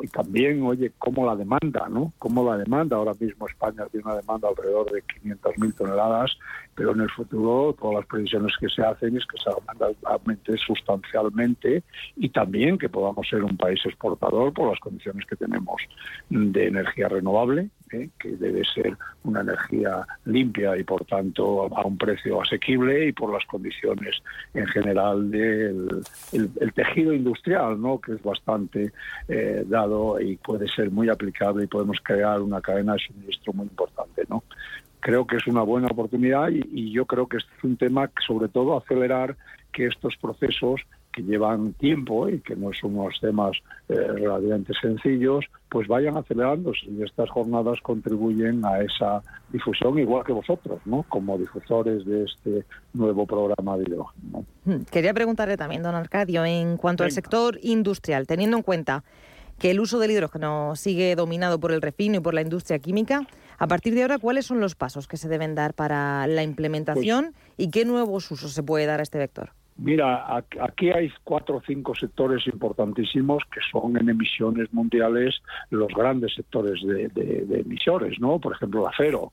y 0.00 0.08
también, 0.08 0.62
oye, 0.62 0.92
cómo 0.98 1.26
la 1.26 1.34
demanda, 1.34 1.88
¿no? 1.88 2.12
Cómo 2.18 2.48
la 2.48 2.56
demanda. 2.56 2.96
Ahora 2.96 3.14
mismo 3.18 3.48
España 3.48 3.84
tiene 3.90 4.06
una 4.06 4.16
demanda 4.16 4.48
alrededor 4.48 4.90
de 4.92 5.02
500.000 5.02 5.74
toneladas, 5.74 6.38
pero 6.74 6.92
en 6.92 7.00
el 7.00 7.10
futuro 7.10 7.74
todas 7.78 7.96
las 7.96 8.06
previsiones 8.06 8.52
que 8.60 8.68
se 8.68 8.82
hacen 8.82 9.16
es 9.16 9.26
que 9.26 9.38
se 9.38 9.50
aumente 10.04 10.56
sustancialmente 10.58 11.82
y 12.16 12.28
también 12.28 12.78
que 12.78 12.88
podamos 12.88 13.28
ser 13.28 13.42
un 13.42 13.56
país 13.56 13.80
exportador 13.84 14.52
por 14.52 14.70
las 14.70 14.80
condiciones 14.80 15.26
que 15.26 15.36
tenemos 15.36 15.82
de 16.30 16.66
energía 16.66 17.08
renovable, 17.08 17.70
¿eh? 17.92 18.10
que 18.18 18.30
debe 18.36 18.62
ser 18.64 18.96
una 19.24 19.40
energía 19.40 20.06
limpia 20.24 20.76
y 20.76 20.84
por 20.84 21.04
tanto 21.04 21.74
a 21.74 21.86
un 21.86 21.98
precio 21.98 22.40
asequible 22.42 23.08
y 23.08 23.12
por 23.12 23.32
las 23.32 23.44
condiciones 23.46 24.16
en 24.54 24.66
general 24.66 25.30
del 25.30 26.02
el, 26.32 26.72
tejido 26.72 27.12
industrial, 27.12 27.80
¿no? 27.80 28.00
que 28.00 28.12
es 28.12 28.22
bastante 28.22 28.92
eh, 29.28 29.64
y 30.20 30.36
puede 30.36 30.68
ser 30.68 30.90
muy 30.90 31.08
aplicable 31.08 31.64
y 31.64 31.66
podemos 31.66 31.98
crear 32.02 32.40
una 32.40 32.60
cadena 32.60 32.94
de 32.94 33.00
suministro 33.00 33.52
muy 33.52 33.66
importante. 33.66 34.24
¿no? 34.28 34.42
Creo 35.00 35.26
que 35.26 35.36
es 35.36 35.46
una 35.46 35.62
buena 35.62 35.88
oportunidad 35.88 36.48
y, 36.50 36.62
y 36.72 36.92
yo 36.92 37.06
creo 37.06 37.26
que 37.26 37.38
este 37.38 37.50
es 37.56 37.64
un 37.64 37.76
tema 37.76 38.08
que 38.08 38.22
sobre 38.26 38.48
todo 38.48 38.76
acelerar 38.76 39.36
que 39.72 39.86
estos 39.86 40.16
procesos 40.16 40.80
que 41.12 41.22
llevan 41.22 41.72
tiempo 41.74 42.28
y 42.28 42.40
que 42.40 42.54
no 42.54 42.72
son 42.72 42.96
unos 42.96 43.18
temas 43.20 43.56
eh, 43.88 43.94
relativamente 43.94 44.72
sencillos, 44.80 45.44
pues 45.68 45.88
vayan 45.88 46.16
acelerándose 46.16 46.86
y 46.86 47.02
estas 47.02 47.28
jornadas 47.30 47.80
contribuyen 47.82 48.64
a 48.64 48.80
esa 48.80 49.22
difusión 49.50 49.98
igual 49.98 50.24
que 50.24 50.32
vosotros, 50.32 50.80
¿no? 50.84 51.04
Como 51.08 51.38
difusores 51.38 52.04
de 52.04 52.24
este 52.24 52.64
nuevo 52.92 53.26
programa 53.26 53.76
de 53.76 53.84
hidrógeno. 53.84 54.44
Hmm, 54.64 54.82
quería 54.90 55.14
preguntarle 55.14 55.56
también, 55.56 55.82
don 55.82 55.94
Arcadio, 55.94 56.44
en 56.44 56.76
cuanto 56.76 57.04
al 57.04 57.10
sector 57.10 57.58
industrial, 57.62 58.26
teniendo 58.26 58.56
en 58.56 58.62
cuenta 58.62 59.02
que 59.58 59.70
el 59.70 59.80
uso 59.80 59.98
del 59.98 60.12
hidrógeno 60.12 60.76
sigue 60.76 61.14
dominado 61.16 61.58
por 61.58 61.72
el 61.72 61.82
refino 61.82 62.16
y 62.16 62.20
por 62.20 62.34
la 62.34 62.42
industria 62.42 62.78
química, 62.78 63.26
a 63.58 63.66
partir 63.66 63.94
de 63.94 64.02
ahora, 64.02 64.18
¿cuáles 64.18 64.46
son 64.46 64.60
los 64.60 64.74
pasos 64.74 65.08
que 65.08 65.16
se 65.16 65.28
deben 65.28 65.54
dar 65.54 65.74
para 65.74 66.26
la 66.28 66.42
implementación 66.42 67.32
pues 67.32 67.54
y 67.56 67.70
qué 67.70 67.84
nuevos 67.84 68.30
usos 68.30 68.52
se 68.52 68.62
puede 68.62 68.86
dar 68.86 69.00
a 69.00 69.02
este 69.02 69.18
vector? 69.18 69.50
Mira, 69.76 70.36
aquí 70.60 70.90
hay 70.90 71.10
cuatro 71.22 71.56
o 71.56 71.62
cinco 71.64 71.94
sectores 71.94 72.46
importantísimos 72.48 73.44
que 73.52 73.60
son 73.70 73.96
en 73.96 74.08
emisiones 74.08 74.72
mundiales 74.72 75.40
los 75.70 75.88
grandes 75.88 76.34
sectores 76.34 76.82
de, 76.82 77.08
de 77.08 77.60
emisiones, 77.60 78.18
¿no? 78.18 78.40
Por 78.40 78.54
ejemplo, 78.54 78.82
el 78.82 78.92
acero, 78.92 79.32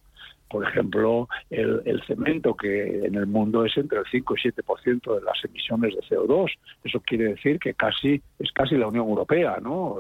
por 0.50 0.68
ejemplo, 0.68 1.28
el, 1.50 2.02
cemento, 2.06 2.56
que 2.56 3.06
en 3.06 3.16
el 3.16 3.26
mundo 3.26 3.66
es 3.66 3.76
entre 3.78 4.00
el 4.00 4.06
5 4.10 4.36
y 4.36 4.50
7% 4.50 5.16
de 5.16 5.22
las 5.22 5.44
emisiones 5.44 5.96
de 5.96 6.02
CO2. 6.02 6.52
Eso 6.84 7.00
quiere 7.02 7.30
decir 7.30 7.60
que 7.60 7.74
casi 7.74 8.22
es 8.40 8.52
casi 8.52 8.76
la 8.76 8.88
Unión 8.88 9.08
Europea, 9.08 9.58
¿no? 9.62 9.98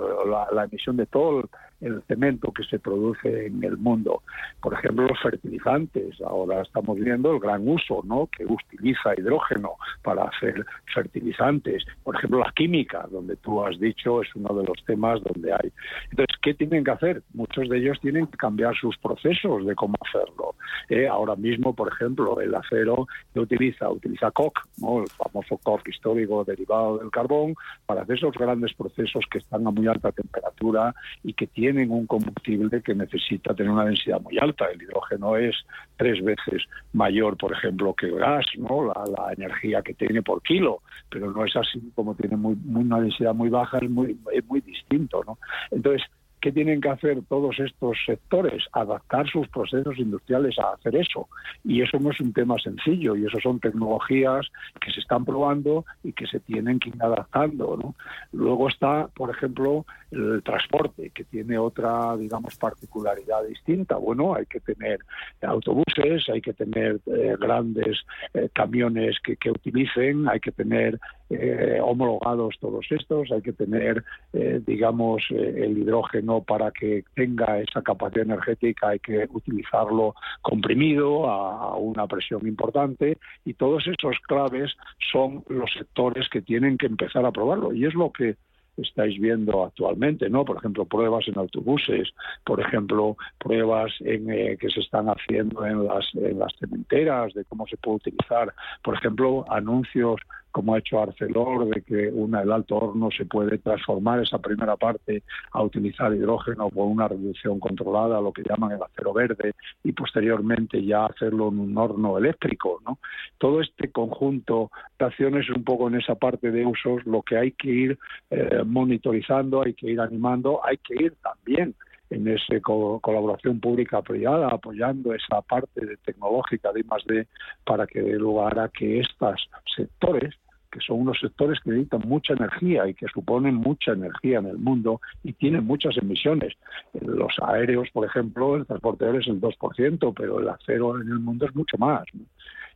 La, 0.51 0.65
emisión 0.65 0.97
de 0.97 1.05
todo 1.05 1.49
el 1.85 2.01
cemento 2.07 2.51
que 2.51 2.63
se 2.63 2.79
produce 2.79 3.47
en 3.47 3.63
el 3.63 3.77
mundo. 3.77 4.23
Por 4.61 4.73
ejemplo, 4.73 5.07
los 5.07 5.19
fertilizantes. 5.21 6.19
Ahora 6.21 6.61
estamos 6.61 6.97
viendo 6.99 7.33
el 7.33 7.39
gran 7.39 7.67
uso, 7.67 8.01
¿no? 8.05 8.27
Que 8.27 8.45
utiliza 8.45 9.13
hidrógeno 9.17 9.73
para 10.03 10.23
hacer 10.23 10.65
fertilizantes. 10.93 11.85
Por 12.03 12.15
ejemplo, 12.15 12.39
la 12.39 12.51
química, 12.55 13.07
donde 13.11 13.35
tú 13.37 13.63
has 13.63 13.79
dicho 13.79 14.21
es 14.21 14.35
uno 14.35 14.53
de 14.55 14.65
los 14.65 14.83
temas 14.85 15.21
donde 15.23 15.53
hay. 15.53 15.71
Entonces, 16.09 16.35
¿qué 16.41 16.53
tienen 16.53 16.83
que 16.83 16.91
hacer? 16.91 17.23
Muchos 17.33 17.69
de 17.69 17.77
ellos 17.77 17.99
tienen 18.01 18.27
que 18.27 18.37
cambiar 18.37 18.75
sus 18.75 18.97
procesos 18.97 19.65
de 19.65 19.75
cómo 19.75 19.95
hacerlo. 20.01 20.55
Eh, 20.89 21.07
ahora 21.07 21.35
mismo, 21.35 21.73
por 21.73 21.91
ejemplo, 21.91 22.41
el 22.41 22.53
acero 22.55 23.07
que 23.33 23.39
utiliza, 23.39 23.89
utiliza 23.89 24.31
¿no? 24.77 25.01
el 25.01 25.07
famoso 25.09 25.57
coque 25.63 25.91
histórico 25.91 26.43
derivado 26.43 26.97
del 26.97 27.11
carbón, 27.11 27.55
para 27.85 28.01
hacer 28.01 28.17
esos 28.17 28.33
grandes 28.33 28.73
procesos 28.73 29.23
que 29.29 29.39
están 29.39 29.67
a 29.67 29.71
muy 29.71 29.87
alta 29.87 30.11
temperatura 30.11 30.93
y 31.23 31.33
que 31.33 31.47
tienen 31.47 31.74
un 31.83 32.07
combustible 32.07 32.81
que 32.81 32.95
necesita 32.95 33.53
tener 33.53 33.71
una 33.71 33.85
densidad 33.85 34.21
muy 34.21 34.37
alta. 34.39 34.65
El 34.65 34.81
hidrógeno 34.81 35.35
es 35.37 35.55
tres 35.97 36.23
veces 36.23 36.63
mayor, 36.93 37.37
por 37.37 37.53
ejemplo, 37.53 37.93
que 37.93 38.07
el 38.07 38.15
gas, 38.15 38.45
¿no? 38.57 38.85
la, 38.85 39.33
energía 39.33 39.81
que 39.81 39.93
tiene 39.93 40.21
por 40.21 40.41
kilo, 40.41 40.81
pero 41.09 41.31
no 41.31 41.45
es 41.45 41.55
así 41.55 41.91
como 41.93 42.15
tiene 42.15 42.37
muy, 42.37 42.55
una 42.65 42.99
densidad 43.01 43.33
muy 43.33 43.49
baja, 43.49 43.79
es 43.79 43.89
muy, 43.89 44.17
es 44.31 44.45
muy 44.45 44.61
distinto. 44.61 45.23
¿no? 45.25 45.37
Entonces, 45.71 46.03
¿Qué 46.45 46.51
tienen 46.51 46.79
que 46.79 46.89
hacer 46.89 47.23
todos 47.27 47.59
estos 47.59 47.97
sectores? 48.05 48.63
Adaptar 48.71 49.27
sus 49.27 49.47
procesos 49.47 49.97
industriales 49.97 50.59
a 50.59 50.73
hacer 50.73 50.95
eso. 50.95 51.27
Y 51.63 51.81
eso 51.81 51.97
no 51.99 52.11
es 52.11 52.19
un 52.19 52.33
tema 52.33 52.55
sencillo, 52.59 53.15
y 53.15 53.25
eso 53.25 53.39
son 53.41 53.59
tecnologías 53.59 54.45
que 54.79 54.91
se 54.91 54.99
están 54.99 55.25
probando 55.25 55.85
y 56.03 56.13
que 56.13 56.27
se 56.27 56.39
tienen 56.39 56.77
que 56.77 56.89
ir 56.89 57.01
adaptando. 57.01 57.95
Luego 58.31 58.67
está, 58.67 59.07
por 59.15 59.31
ejemplo, 59.31 59.87
el 60.15 60.41
transporte, 60.43 61.11
que 61.11 61.23
tiene 61.25 61.57
otra, 61.57 62.15
digamos, 62.17 62.55
particularidad 62.57 63.43
distinta. 63.45 63.97
Bueno, 63.97 64.35
hay 64.35 64.45
que 64.45 64.59
tener 64.59 64.99
autobuses, 65.41 66.27
hay 66.29 66.41
que 66.41 66.53
tener 66.53 66.99
eh, 67.07 67.35
grandes 67.39 67.99
eh, 68.33 68.49
camiones 68.53 69.17
que, 69.23 69.35
que, 69.37 69.51
utilicen, 69.51 70.27
hay 70.27 70.39
que 70.39 70.51
tener 70.51 70.99
eh, 71.29 71.79
homologados 71.81 72.55
todos 72.59 72.85
estos, 72.89 73.31
hay 73.31 73.41
que 73.41 73.53
tener, 73.53 74.03
digamos, 74.31 75.23
el 75.29 75.77
hidrógeno 75.77 76.41
para 76.41 76.71
que 76.71 77.03
tenga 77.15 77.59
esa 77.59 77.81
capacidad 77.81 78.25
energética, 78.25 78.89
hay 78.89 78.99
que 78.99 79.27
utilizarlo 79.31 80.13
comprimido 80.41 81.29
a, 81.29 81.71
a 81.71 81.75
una 81.75 82.07
presión 82.07 82.47
importante 82.47 83.17
y 83.43 83.53
todos 83.53 83.87
esos 83.87 84.17
claves 84.27 84.75
son 85.11 85.43
los 85.49 85.71
sectores 85.73 86.29
que 86.29 86.41
tienen 86.41 86.77
que 86.77 86.85
empezar 86.85 87.25
a 87.25 87.31
probarlo 87.31 87.73
y 87.73 87.85
es 87.85 87.93
lo 87.93 88.11
que 88.11 88.35
estáis 88.77 89.19
viendo 89.19 89.63
actualmente, 89.63 90.29
¿no? 90.29 90.45
Por 90.45 90.57
ejemplo, 90.57 90.85
pruebas 90.85 91.27
en 91.27 91.37
autobuses, 91.37 92.09
por 92.43 92.59
ejemplo, 92.59 93.15
pruebas 93.37 93.93
en, 94.01 94.29
eh, 94.29 94.57
que 94.59 94.69
se 94.69 94.81
están 94.81 95.07
haciendo 95.07 95.65
en 95.65 95.85
las, 95.85 96.05
en 96.15 96.39
las 96.39 96.53
cementeras 96.59 97.33
de 97.33 97.45
cómo 97.45 97.67
se 97.67 97.77
puede 97.77 97.97
utilizar, 97.97 98.53
por 98.83 98.95
ejemplo, 98.95 99.45
anuncios 99.49 100.21
como 100.55 100.73
ha 100.73 100.79
hecho 100.79 101.01
Arcelor, 101.01 101.67
de 101.67 101.81
que 101.81 102.07
una, 102.13 102.41
el 102.41 102.49
alto 102.49 102.77
horno 102.77 103.09
se 103.11 103.25
puede 103.25 103.57
transformar 103.57 104.21
esa 104.21 104.39
primera 104.39 104.77
parte 104.77 105.23
a 105.51 105.61
utilizar 105.61 106.15
hidrógeno 106.15 106.69
por 106.69 106.87
una 106.87 107.09
reducción 107.09 107.59
controlada, 107.59 108.21
lo 108.21 108.31
que 108.31 108.43
llaman 108.47 108.71
el 108.71 108.81
acero 108.81 109.11
verde, 109.11 109.51
y 109.83 109.91
posteriormente 109.91 110.81
ya 110.81 111.07
hacerlo 111.07 111.49
en 111.49 111.59
un 111.59 111.77
horno 111.77 112.17
eléctrico. 112.17 112.79
¿no? 112.85 112.99
Todo 113.37 113.59
este 113.59 113.91
conjunto 113.91 114.71
de 114.97 115.07
acciones, 115.07 115.49
un 115.49 115.65
poco 115.65 115.89
en 115.89 115.95
esa 115.95 116.15
parte 116.15 116.49
de 116.49 116.65
usos, 116.65 117.05
lo 117.05 117.21
que 117.21 117.37
hay 117.37 117.51
que 117.51 117.69
ir 117.69 117.99
eh, 118.29 118.63
monitorizando, 118.65 119.61
hay 119.61 119.73
que 119.73 119.91
ir 119.91 119.99
animando, 119.99 120.61
hay 120.65 120.77
que 120.77 120.95
ir 121.03 121.15
también 121.21 121.75
en 122.11 122.29
esa 122.29 122.61
colaboración 122.61 123.59
pública-privada, 123.59 124.47
apoyando 124.47 125.13
esa 125.13 125.41
parte 125.41 125.85
de 125.85 125.97
tecnológica 125.97 126.71
de 126.71 126.79
I+D 126.79 127.27
para 127.65 127.85
que 127.85 128.01
dé 128.01 128.13
lugar 128.13 128.57
a 128.57 128.69
que 128.69 129.01
estos 129.01 129.49
sectores 129.75 130.33
que 130.75 130.81
son 130.81 130.99
unos 130.99 131.17
sectores 131.21 131.57
que 131.61 131.69
necesitan 131.69 132.01
mucha 132.05 132.33
energía 132.33 132.85
y 132.85 132.93
que 132.93 133.07
suponen 133.07 133.55
mucha 133.55 133.93
energía 133.93 134.39
en 134.39 134.47
el 134.47 134.57
mundo 134.57 134.99
y 135.23 135.31
tienen 135.31 135.65
muchas 135.65 135.97
emisiones. 135.97 136.53
Los 136.93 137.33
aéreos, 137.41 137.89
por 137.93 138.05
ejemplo, 138.05 138.57
el 138.57 138.65
transporte 138.65 139.05
aéreo 139.05 139.21
es 139.21 139.27
el 139.27 139.39
2%, 139.39 140.13
pero 140.13 140.39
el 140.39 140.49
acero 140.49 140.99
en 140.99 141.07
el 141.07 141.19
mundo 141.19 141.45
es 141.45 141.55
mucho 141.55 141.77
más. 141.77 142.03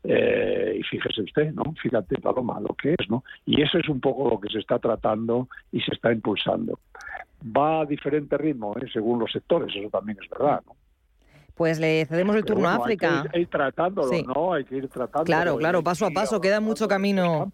Eh, 0.05 0.77
y 0.79 0.83
fíjese 0.83 1.23
usted, 1.23 1.53
¿no? 1.53 1.73
Fíjate, 1.81 2.21
Paloma, 2.21 2.61
lo 2.61 2.73
que 2.73 2.95
es, 2.97 3.09
¿no? 3.09 3.25
Y 3.45 3.61
eso 3.61 3.77
es 3.77 3.89
un 3.89 3.99
poco 3.99 4.29
lo 4.29 4.39
que 4.39 4.47
se 4.47 4.59
está 4.59 4.79
tratando 4.79 5.49
y 5.73 5.81
se 5.81 5.93
está 5.93 6.13
impulsando. 6.13 6.79
Va 7.45 7.81
a 7.81 7.85
diferente 7.85 8.37
ritmo, 8.37 8.73
¿eh? 8.77 8.87
según 8.93 9.19
los 9.19 9.29
sectores, 9.29 9.75
eso 9.75 9.89
también 9.89 10.17
es 10.23 10.29
verdad, 10.29 10.61
¿no? 10.65 10.75
Pues 11.59 11.77
le 11.77 12.05
cedemos 12.05 12.37
el 12.37 12.45
turno 12.45 12.69
a 12.69 12.75
África. 12.75 13.23
Hay 13.23 13.29
que 13.31 13.39
ir, 13.41 13.47
tratándolo, 13.49 14.09
¿no? 14.33 14.53
Hay 14.53 14.63
que 14.63 14.77
ir 14.77 14.87
tratándolo. 14.87 15.25
Claro, 15.25 15.57
claro, 15.57 15.83
paso 15.83 16.05
a 16.05 16.09
paso, 16.09 16.39
queda 16.39 16.61
mucho 16.61 16.87
camino 16.87 17.51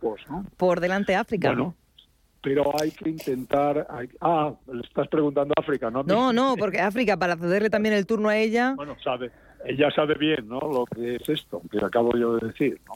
por 0.57 0.79
delante 0.79 1.15
África. 1.15 1.47
Bueno, 1.47 1.73
pero 2.39 2.71
hay 2.79 2.91
que 2.91 3.09
intentar... 3.09 3.87
ah, 4.21 4.53
le 4.71 4.81
estás 4.81 5.07
preguntando 5.07 5.55
a 5.57 5.59
África, 5.59 5.89
¿no? 5.89 6.03
No, 6.03 6.31
no, 6.31 6.55
porque 6.55 6.81
África, 6.81 7.17
para 7.17 7.35
cederle 7.35 7.71
también 7.71 7.95
el 7.95 8.05
turno 8.05 8.29
a 8.29 8.37
ella... 8.37 8.75
Bueno, 8.75 8.95
sabe, 9.03 9.31
ella 9.65 9.89
sabe 9.89 10.13
bien, 10.19 10.47
¿no? 10.47 10.59
Lo 10.59 10.85
que 10.85 11.15
es 11.15 11.27
esto, 11.27 11.63
que 11.71 11.83
acabo 11.83 12.15
yo 12.15 12.35
de 12.35 12.49
decir, 12.49 12.79
¿no? 12.85 12.93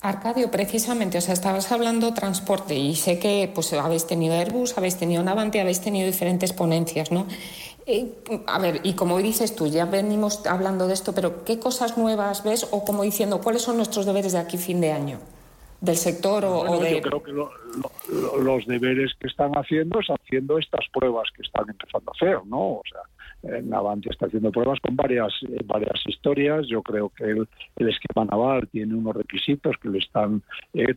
Arcadio, 0.00 0.50
precisamente, 0.50 1.18
o 1.18 1.20
sea, 1.20 1.34
estabas 1.34 1.70
hablando 1.72 2.14
transporte 2.14 2.74
y 2.74 2.94
sé 2.94 3.18
que 3.18 3.50
pues 3.54 3.70
habéis 3.74 4.06
tenido 4.06 4.34
Airbus, 4.34 4.78
habéis 4.78 4.96
tenido 4.96 5.22
Navanti, 5.22 5.58
habéis 5.58 5.82
tenido 5.82 6.06
diferentes 6.06 6.54
ponencias, 6.54 7.12
¿no? 7.12 7.26
Eh, 7.88 8.12
a 8.46 8.58
ver, 8.58 8.80
y 8.82 8.94
como 8.94 9.18
dices 9.18 9.54
tú, 9.54 9.68
ya 9.68 9.84
venimos 9.84 10.44
hablando 10.46 10.88
de 10.88 10.94
esto, 10.94 11.14
pero 11.14 11.44
¿qué 11.44 11.60
cosas 11.60 11.96
nuevas 11.96 12.42
ves 12.42 12.66
o 12.72 12.84
como 12.84 13.04
diciendo 13.04 13.40
cuáles 13.40 13.62
son 13.62 13.76
nuestros 13.76 14.06
deberes 14.06 14.32
de 14.32 14.38
aquí 14.38 14.58
fin 14.58 14.80
de 14.80 14.90
año? 14.90 15.20
¿Del 15.80 15.96
sector 15.96 16.44
o, 16.44 16.80
de...? 16.80 16.96
Yo 16.96 17.02
creo 17.02 17.22
que 17.22 17.32
los 17.32 18.66
deberes 18.66 19.12
que 19.20 19.28
están 19.28 19.52
haciendo 19.52 20.00
es 20.00 20.08
haciendo 20.08 20.58
estas 20.58 20.84
pruebas 20.92 21.28
que 21.36 21.42
están 21.42 21.68
empezando 21.68 22.10
a 22.10 22.14
hacer, 22.16 22.44
¿no? 22.46 22.58
O 22.58 22.82
sea, 22.90 23.02
Navantia 23.64 24.10
está 24.10 24.26
haciendo 24.26 24.50
pruebas 24.50 24.80
con 24.80 24.96
varias 24.96 25.32
varias 25.66 26.00
historias. 26.06 26.66
Yo 26.68 26.82
creo 26.82 27.10
que 27.10 27.24
el, 27.24 27.88
esquema 27.88 28.24
naval 28.24 28.68
tiene 28.68 28.94
unos 28.94 29.16
requisitos 29.16 29.76
que 29.80 29.88
le 29.88 29.98
están 29.98 30.42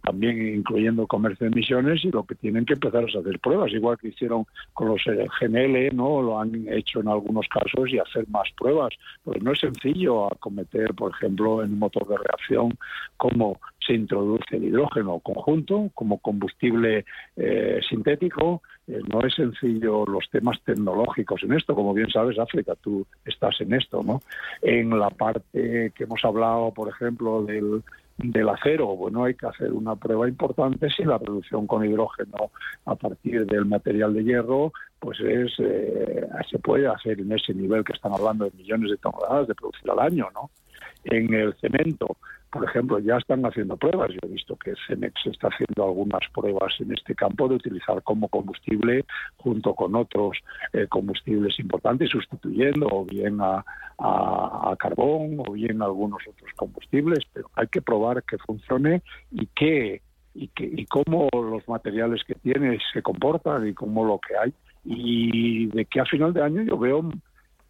también 0.03 0.55
incluyendo 0.55 1.07
comercio 1.07 1.45
de 1.45 1.53
emisiones 1.53 2.03
y 2.03 2.11
lo 2.11 2.23
que 2.23 2.35
tienen 2.35 2.65
que 2.65 2.73
empezar 2.73 3.03
es 3.07 3.15
hacer 3.15 3.39
pruebas, 3.39 3.71
igual 3.71 3.97
que 3.97 4.09
hicieron 4.09 4.45
con 4.73 4.89
los 4.89 5.01
GNL, 5.05 5.95
no 5.95 6.21
lo 6.21 6.39
han 6.39 6.67
hecho 6.67 7.01
en 7.01 7.07
algunos 7.07 7.47
casos 7.47 7.89
y 7.89 7.99
hacer 7.99 8.27
más 8.29 8.49
pruebas. 8.57 8.93
Pues 9.23 9.41
no 9.43 9.51
es 9.51 9.59
sencillo 9.59 10.31
acometer, 10.31 10.93
por 10.93 11.11
ejemplo, 11.11 11.63
en 11.63 11.73
un 11.73 11.79
motor 11.79 12.07
de 12.07 12.17
reacción 12.17 12.77
cómo 13.17 13.59
se 13.85 13.93
introduce 13.93 14.55
el 14.55 14.65
hidrógeno 14.65 15.19
conjunto 15.19 15.89
como 15.93 16.19
combustible 16.19 17.05
eh, 17.35 17.79
sintético. 17.87 18.61
Eh, 18.89 19.01
no 19.08 19.22
es 19.22 19.36
sencillo 19.36 20.03
los 20.05 20.27
temas 20.31 20.60
tecnológicos 20.63 21.43
en 21.43 21.53
esto, 21.53 21.75
como 21.75 21.93
bien 21.93 22.10
sabes, 22.10 22.39
África, 22.39 22.74
tú 22.81 23.05
estás 23.24 23.62
en 23.62 23.74
esto, 23.74 24.01
¿no? 24.03 24.22
En 24.63 24.98
la 24.98 25.12
parte 25.12 25.91
que 25.96 26.03
hemos 26.05 26.25
hablado, 26.25 26.74
por 26.74 26.89
ejemplo, 26.89 27.43
del, 27.43 27.84
del 28.17 28.50
acero, 28.50 28.88
bueno, 28.96 29.25
hay 29.25 29.36
que 29.36 29.46
hacer 29.46 29.72
una 29.74 29.96
prueba 29.96 30.27
importante 30.27 30.89
si 30.89 31.03
la 31.03 31.19
reducción 31.19 31.67
con 31.67 31.86
hidrógeno 31.86 32.50
a 32.86 32.96
partir 32.96 33.46
del 33.46 33.65
material 33.65 34.13
de 34.15 34.24
hierro, 34.24 34.74
pues 35.00 35.19
es 35.19 35.53
eh, 35.60 36.27
se 36.50 36.58
puede 36.58 36.88
hacer 36.88 37.19
en 37.19 37.31
ese 37.31 37.53
nivel 37.53 37.84
que 37.84 37.93
están 37.93 38.13
hablando 38.13 38.46
de 38.46 38.58
millones 38.58 38.89
de 38.89 38.98
toneladas 38.98 39.48
de 39.48 39.55
producir 39.55 39.91
al 39.91 40.00
año, 40.00 40.27
¿no? 40.34 40.50
En 41.03 41.31
el 41.31 41.53
cemento, 41.62 42.17
por 42.51 42.63
ejemplo, 42.63 42.99
ya 42.99 43.17
están 43.17 43.45
haciendo 43.45 43.77
pruebas. 43.77 44.09
Yo 44.11 44.19
he 44.23 44.27
visto 44.27 44.55
que 44.55 44.73
Cemex 44.87 45.13
está 45.25 45.49
haciendo 45.49 45.83
algunas 45.83 46.21
pruebas 46.33 46.73
en 46.79 46.91
este 46.91 47.13
campo 47.13 47.47
de 47.47 47.55
utilizar 47.55 48.01
como 48.03 48.27
combustible 48.27 49.05
junto 49.37 49.75
con 49.75 49.95
otros 49.95 50.37
eh, 50.73 50.87
combustibles 50.87 51.59
importantes, 51.59 52.09
sustituyendo 52.09 52.87
o 52.91 53.05
bien 53.05 53.39
a, 53.41 53.63
carbón 54.79 55.37
o 55.45 55.51
bien 55.51 55.81
algunos 55.81 56.21
otros 56.27 56.49
combustibles. 56.55 57.19
Pero 57.33 57.49
hay 57.55 57.67
que 57.67 57.81
probar 57.81 58.23
que 58.23 58.37
funcione 58.39 59.03
y 59.31 59.45
que 59.47 60.01
y, 60.33 60.47
que, 60.49 60.63
y 60.63 60.85
cómo 60.85 61.27
los 61.33 61.67
materiales 61.67 62.23
que 62.23 62.35
tiene 62.35 62.77
se 62.93 63.01
comportan 63.01 63.67
y 63.67 63.73
cómo 63.73 64.05
lo 64.05 64.19
que 64.19 64.37
hay. 64.37 64.53
Y 64.85 65.67
de 65.67 65.85
que 65.85 65.99
a 65.99 66.05
final 66.05 66.33
de 66.33 66.43
año 66.43 66.61
yo 66.61 66.77
veo 66.77 67.11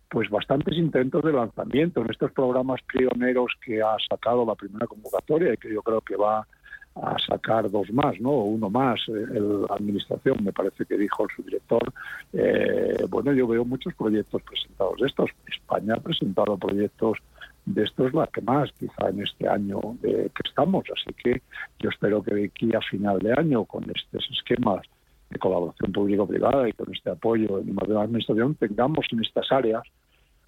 pues 0.10 0.30
bastantes 0.30 0.75
intentos 0.75 1.24
de 1.24 1.32
lanzamiento 1.32 2.01
en 2.01 2.10
estos 2.10 2.32
programas 2.32 2.82
pioneros 2.82 3.54
que 3.63 3.82
ha 3.82 3.96
sacado 4.10 4.44
la 4.46 4.56
primera 4.56 4.88
convocatoria 4.88 5.54
y 5.54 5.58
que 5.58 5.72
yo 5.72 5.84
creo 5.84 6.01
que 6.01 6.16
va 6.16 6.48
a 6.96 7.16
sacar 7.20 7.70
dos 7.70 7.92
más, 7.94 8.20
¿no? 8.20 8.32
Uno 8.32 8.70
más, 8.70 9.00
eh, 9.08 9.39
la 9.39 9.75
administración, 9.75 10.44
me 10.44 10.51
parece 10.51 10.86
que 10.86 10.98
dijo 10.98 11.24
el 11.24 11.36
subdirector. 11.36 11.94
Eh, 12.34 13.06
bueno, 13.08 13.32
yo 13.34 13.48
veo 13.48 13.63
muchos 13.63 13.94
proyectos 13.94 14.42
presentados 14.42 15.00
de 15.00 15.08
estos. 15.08 15.30
España 15.48 15.94
ha 15.94 16.00
presentado 16.00 16.58
proyectos 16.58 17.20
de 17.66 17.84
estos, 17.84 18.12
la 18.13 18.25
que 18.28 18.42
más, 18.42 18.72
quizá 18.74 19.10
en 19.10 19.22
este 19.22 19.48
año 19.48 19.80
que 20.01 20.32
estamos. 20.44 20.86
Así 20.92 21.13
que 21.13 21.44
yo 21.78 21.89
espero 21.89 22.24
que 22.24 22.34
de 22.34 22.46
aquí 22.46 22.74
a 22.75 22.82
final 22.82 23.20
de 23.20 23.34
año, 23.34 23.63
con 23.66 23.86
estos 23.96 24.28
esquemas 24.32 24.82
de 25.30 25.38
colaboración 25.38 25.92
público-privada 25.92 26.68
y 26.68 26.74
con 26.74 26.92
este 26.94 27.12
apoyo 27.12 27.62
de 27.62 27.94
la 27.94 28.01
administración, 28.01 28.56
tengamos 28.56 29.06
en 29.12 29.22
estas 29.24 29.51
áreas 29.51 29.84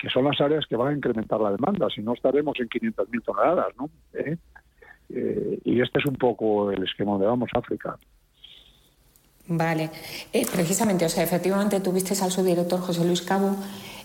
que 0.02 0.10
son 0.10 0.26
las 0.26 0.42
áreas 0.42 0.66
que 0.66 0.76
van 0.76 0.94
a 0.94 0.98
incrementar 0.98 1.40
la 1.40 1.52
demanda, 1.52 1.88
si 1.94 2.02
no 2.02 2.14
estaremos 2.14 2.60
en 2.60 2.68
500.000 2.68 3.24
toneladas, 3.24 3.68
¿no? 3.78 3.90
¿Eh? 4.14 4.36
Eh, 5.10 5.60
y 5.64 5.80
este 5.80 6.00
es 6.00 6.06
un 6.08 6.16
poco 6.16 6.72
el 6.72 6.84
esquema 6.84 7.12
donde 7.12 7.28
vamos, 7.28 7.50
África. 7.54 7.98
Vale, 9.48 9.92
eh, 10.34 10.46
precisamente, 10.52 11.06
o 11.06 11.10
sea, 11.10 11.24
efectivamente 11.24 11.80
tuviste 11.82 12.16
al 12.24 12.32
subdirector 12.32 12.80
José 12.80 13.06
Luis 13.06 13.22
Cabo 13.22 13.56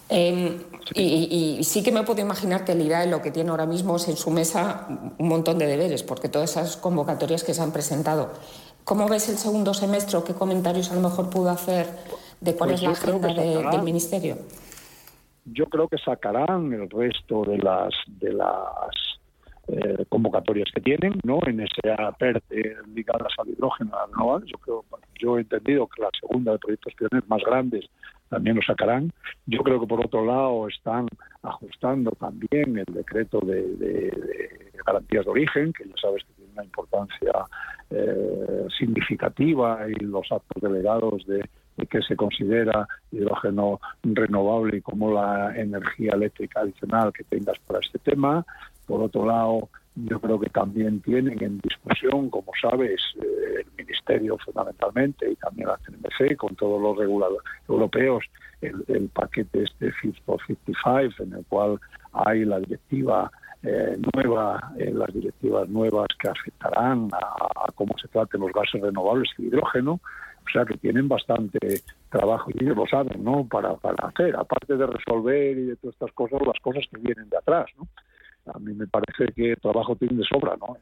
em, 0.09 0.59
Y, 0.95 1.61
sí 1.65 1.83
que 1.83 1.91
me 1.93 2.03
puedo 2.03 2.21
imaginar 2.21 2.65
que 2.65 2.73
el 2.73 2.83
IRAE 2.83 3.09
lo 3.09 3.23
que 3.23 3.31
tiene 3.31 3.51
ahora 3.51 3.67
mismo 3.67 3.97
es 3.97 4.07
en 4.09 4.17
su 4.17 4.31
mesa 4.31 4.87
un 5.19 5.29
montón 5.29 5.59
de 5.59 5.67
deberes, 5.67 6.03
porque 6.03 6.29
todas 6.29 6.51
esas 6.51 6.77
convocatorias 6.77 7.43
que 7.43 7.55
se 7.55 7.63
han 7.63 7.73
presentado. 7.73 8.33
¿Cómo 8.85 9.09
ves 9.09 9.29
el 9.29 9.39
segundo 9.39 9.73
semestre? 9.73 10.19
¿Qué 10.25 10.35
comentarios 10.35 10.93
a 10.93 10.95
lo 10.95 11.01
mejor 11.01 11.31
pudo 11.31 11.51
hacer 11.51 11.87
de 12.41 12.55
cuál 12.55 12.71
pues 12.71 12.83
es 12.83 12.87
la 12.87 12.93
agenda 12.93 13.73
del 13.73 13.83
Ministerio? 13.83 14.39
Yo 15.47 15.67
creo 15.67 15.89
que 15.89 15.99
sacarán 15.99 16.73
el 16.73 16.91
resto 16.91 17.45
de 17.45 17.59
las 17.59 17.95
de 18.07 18.33
las 18.33 19.17
eh, 19.69 20.05
convocatorias 20.09 20.69
que 20.73 20.81
tienen, 20.81 21.19
¿no? 21.25 21.41
En 21.47 21.61
esa 21.61 22.13
PERT 22.13 22.45
ligadas 22.95 23.33
al 23.39 23.49
hidrógeno 23.49 23.93
anual. 23.99 24.45
Yo 24.45 24.59
creo, 24.59 24.85
yo 25.21 25.39
he 25.39 25.41
entendido 25.41 25.89
que 25.89 26.03
la 26.03 26.11
segunda 26.21 26.53
de 26.53 26.59
proyectos 26.59 26.95
pioneros 26.95 27.29
más 27.29 27.43
grandes 27.45 27.85
también 28.29 28.57
lo 28.57 28.63
sacarán. 28.63 29.13
Yo 29.47 29.61
creo 29.63 29.81
que 29.81 29.87
por 29.87 30.05
otro 30.05 30.25
lado 30.25 30.69
están 30.69 31.09
ajustando 31.43 32.13
también 32.13 32.79
el 32.79 32.95
decreto 32.95 33.41
de, 33.41 34.51
garantías 34.87 35.25
de 35.25 35.31
origen, 35.31 35.73
que 35.73 35.85
ya 35.85 35.95
sabes 36.01 36.23
que 36.25 36.33
tiene 36.35 36.53
una 36.53 36.65
importancia 36.65 37.33
eh, 37.91 38.67
significativa 38.79 39.81
y 39.89 39.95
los 40.05 40.31
actos 40.31 40.63
delegados 40.63 41.27
de 41.27 41.49
que 41.87 42.03
se 42.03 42.17
considera 42.17 42.87
hidrógeno 43.13 43.81
renovable 44.03 44.79
y 44.79 44.81
como 44.81 45.13
la 45.13 45.57
energía 45.57 46.13
eléctrica 46.13 46.61
adicional 46.61 47.13
que 47.13 47.25
tengas 47.25 47.59
para 47.61 47.81
este 47.81 47.99
tema. 47.99 48.45
Por 48.87 49.03
otro 49.03 49.27
lado, 49.27 49.69
yo 49.97 50.21
creo 50.21 50.39
que 50.39 50.51
también 50.51 51.01
tienen 51.01 51.43
en 51.43 51.59
discusión, 51.59 52.29
como 52.29 52.53
sabes, 52.61 53.01
eh, 53.17 53.63
el 53.65 53.67
Ministerio 53.79 54.37
fundamentalmente 54.39 55.31
y 55.31 55.37
también 55.37 55.69
la 55.69 55.79
CNMC 55.79 56.37
con 56.37 56.55
todos 56.55 56.81
los 56.81 56.97
reguladores 56.99 57.43
europeos, 57.69 58.25
el, 58.61 59.09
paquete 59.09 59.63
este 59.63 59.93
Fit 59.93 60.17
for 60.25 60.39
55, 60.47 61.23
en 61.23 61.33
el 61.33 61.45
cual 61.47 61.81
hay 62.13 62.45
la 62.45 62.59
directiva 62.61 63.31
eh, 63.63 63.97
nueva, 64.15 64.73
eh, 64.79 64.93
las 64.95 65.13
directivas 65.13 65.69
nuevas 65.69 66.09
que 66.21 66.29
afectarán 66.29 67.09
a, 67.13 67.73
cómo 67.75 67.97
se 67.99 68.09
traten 68.09 68.43
los 68.43 68.53
gases 68.53 68.81
renovables 68.83 69.31
y 69.39 69.47
hidrógeno. 69.47 70.01
O 70.47 70.51
sea 70.53 70.65
que 70.65 70.77
tienen 70.79 71.09
bastante 71.09 71.59
trabajo 72.09 72.51
y 72.55 72.65
ellos 72.65 72.77
lo 72.77 72.87
saben, 72.87 73.23
¿no? 73.25 73.47
Para, 73.47 73.75
para 73.77 74.09
hacer, 74.09 74.37
aparte 74.37 74.77
de 74.77 74.87
resolver 74.87 75.59
y 75.59 75.63
de 75.67 75.77
todas 75.77 75.95
estas 75.95 76.13
cosas, 76.13 76.41
las 76.47 76.59
cosas 76.61 76.85
que 76.91 77.01
vienen 77.01 77.29
de 77.29 77.37
atrás, 77.37 77.67
¿no? 77.77 77.89
A 78.55 78.59
mí 78.61 78.73
me 78.75 78.87
parece 78.87 79.33
que 79.35 79.57
trabajo 79.57 79.97
tiene 79.97 80.19
de 80.19 80.25
sobra, 80.25 80.57
¿no? 80.57 80.77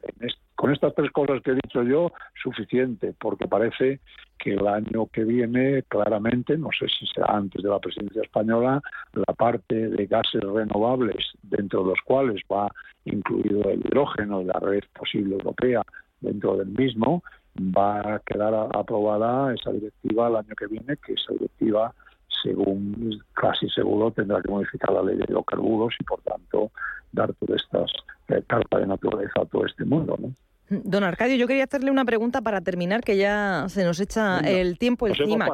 con 0.55 0.72
estas 0.72 0.94
tres 0.94 1.11
cosas 1.11 1.42
que 1.42 1.50
he 1.50 1.55
dicho 1.55 1.83
yo, 1.83 2.12
suficiente, 2.42 3.14
porque 3.18 3.46
parece 3.46 4.00
que 4.38 4.55
el 4.55 4.66
año 4.66 5.07
que 5.12 5.24
viene, 5.24 5.83
claramente, 5.88 6.57
no 6.57 6.68
sé 6.79 6.87
si 6.88 7.07
será 7.07 7.37
antes 7.37 7.62
de 7.62 7.68
la 7.68 7.79
presidencia 7.79 8.22
española, 8.22 8.81
la 9.12 9.35
parte 9.35 9.88
de 9.88 10.07
gases 10.07 10.42
renovables, 10.42 11.33
dentro 11.42 11.83
de 11.83 11.90
los 11.90 11.98
cuales 12.05 12.40
va 12.50 12.70
incluido 13.05 13.68
el 13.70 13.81
hidrógeno 13.81 14.42
y 14.42 14.44
la 14.44 14.59
red 14.61 14.85
posible 14.98 15.35
europea 15.35 15.83
dentro 16.20 16.57
del 16.57 16.68
mismo, 16.68 17.22
va 17.59 18.14
a 18.14 18.19
quedar 18.21 18.55
aprobada 18.75 19.55
esa 19.55 19.73
directiva 19.73 20.29
el 20.29 20.37
año 20.37 20.55
que 20.57 20.67
viene, 20.67 20.97
que 20.97 21.14
esa 21.14 21.33
directiva, 21.33 21.95
según 22.43 23.23
casi 23.35 23.69
seguro, 23.71 24.11
tendrá 24.11 24.43
que 24.43 24.51
modificar 24.51 24.93
la 24.93 25.03
ley 25.03 25.17
de 25.17 25.25
hidrocarburos 25.25 25.95
y, 26.01 26.05
por 26.05 26.21
tanto, 26.23 26.71
dar 27.12 27.33
todas 27.35 27.62
estas 27.62 27.90
eh, 28.29 28.43
cartas 28.47 28.81
de 28.81 28.87
naturaleza 28.87 29.40
a 29.40 29.47
todo 29.47 29.67
este 29.67 29.85
mundo. 29.85 30.17
¿no? 30.21 30.33
Don 30.70 31.05
Arcadio, 31.05 31.37
yo 31.37 31.46
quería 31.46 31.64
hacerle 31.64 31.90
una 31.90 32.07
pregunta 32.07 32.40
para 32.40 32.62
terminar, 32.62 33.03
que 33.03 33.18
ya 33.18 33.66
se 33.68 33.85
nos 33.85 34.00
echa 34.00 34.38
el 34.40 34.79
tiempo 34.79 35.07
encima. 35.07 35.48